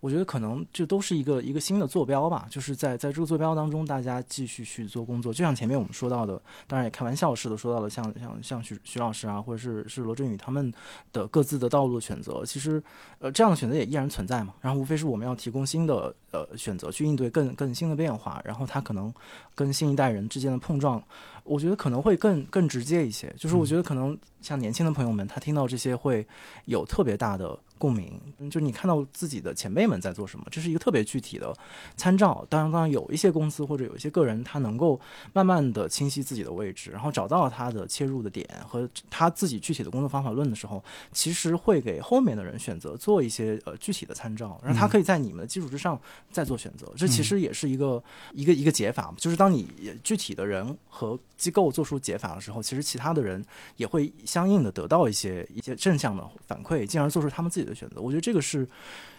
[0.00, 5.32] 我觉得可能这都是一个一个新的坐标吧，就是在在这个坐标当中，大家继续去做工作。
[5.32, 10.70] 就像前面我们说到的，当然也开玩笑似的说到了像像像徐徐老师啊，或者是是罗振宇他们
[11.12, 12.82] 的各自的道路的选择，其实
[13.20, 14.52] 呃这样的选择也依然存在嘛。
[14.60, 19.12] 然后无非是我们要提供新的呃选择去应对更更新的变化，然后它可能
[19.54, 21.02] 跟新一代人之间的碰撞，
[21.44, 23.32] 我觉得可能会更更直接一些。
[23.38, 26.26] 就是我觉得可能像年轻的朋友们，他听到这些会
[26.64, 31.54] 有特别大的共鸣，嗯就是你看到自己的前辈们在做什么，这是一个特别具体的
[31.96, 32.46] 参照。
[32.48, 34.98] 当然，当然有一些公司或者有一些个人，他能够
[35.32, 40.82] 慢慢的清晰自己的位置，然后找到他的切入的点和他自己具体的工作方法论的时候，
[41.12, 46.90] 其实会给后面的人选择做一些呃具体的参照，然后他可以在你们的基础之上再做选择。
[46.96, 49.68] 这其实也是一个一个一个解法，就是当你
[50.02, 53.44] 具体的人和机构做出解法的时候，其实其他的人
[53.76, 58.00] 也会相应的得到一些一些正向的反馈，进而做出他们自己的选择。
[58.00, 58.68] 我觉得这个是。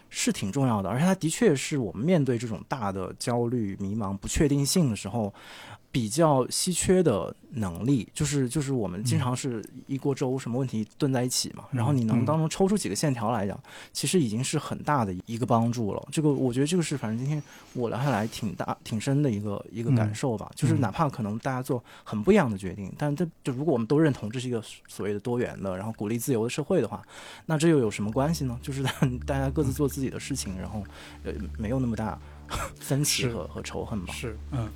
[0.08, 5.34] 是挺重要的，而且它的确是我们面对这种大的焦虑、迷茫、不确定性的时候，
[5.96, 8.06] 比较稀缺的能力。
[8.14, 13.58] 就是就是我们经常是一锅粥，什么问题炖在一起嘛，嗯然后你能嗯当中抽出几个线条来讲，
[13.94, 16.08] 其实已经是很大的一个帮助了。
[16.12, 17.42] 这个我觉得这个是反正今天
[17.72, 20.52] 我聊下来挺大挺深的一个一个感受吧。
[20.54, 27.02] 就是嗯哪怕可能大家做很不一样的决定，但这就如果我们都认同这是一个所谓的多元的，然后鼓励自由的社会的话，
[27.46, 28.60] 那这又有什么关系呢？
[28.62, 28.92] 就是大
[29.26, 30.84] 大家各自做自己的事情，然后
[31.24, 32.20] 呃没有那么大
[32.82, 34.14] 分歧和和仇恨吧。
[34.14, 34.70] 是，嗯，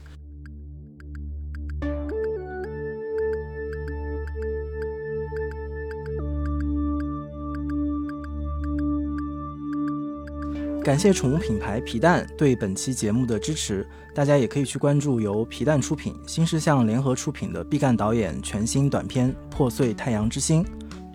[10.82, 20.64] 感谢宠物品牌皮蛋对本期节目的支持，大家也可以去关注由皮蛋出品、新事项联合出品的毕赣导演全新短片《破碎太阳之心》。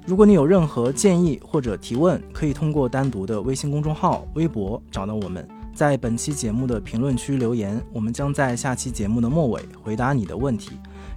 [0.06, 10.72] 如果你有任何建议或者提问，可以通过单独的微信公众号、微博找到我们，在本期节目的评论区留言，我们将在下期节目的末尾回答你的问题。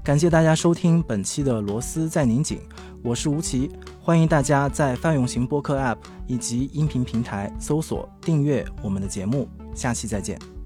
[0.07, 2.61] 感谢大家收听本期的螺丝在拧紧，
[3.03, 3.69] 我是吴奇，
[4.01, 5.97] 欢迎大家在泛用型播客 App
[6.27, 10.56] 以及音频平台搜索订阅我们的节目，下期再见。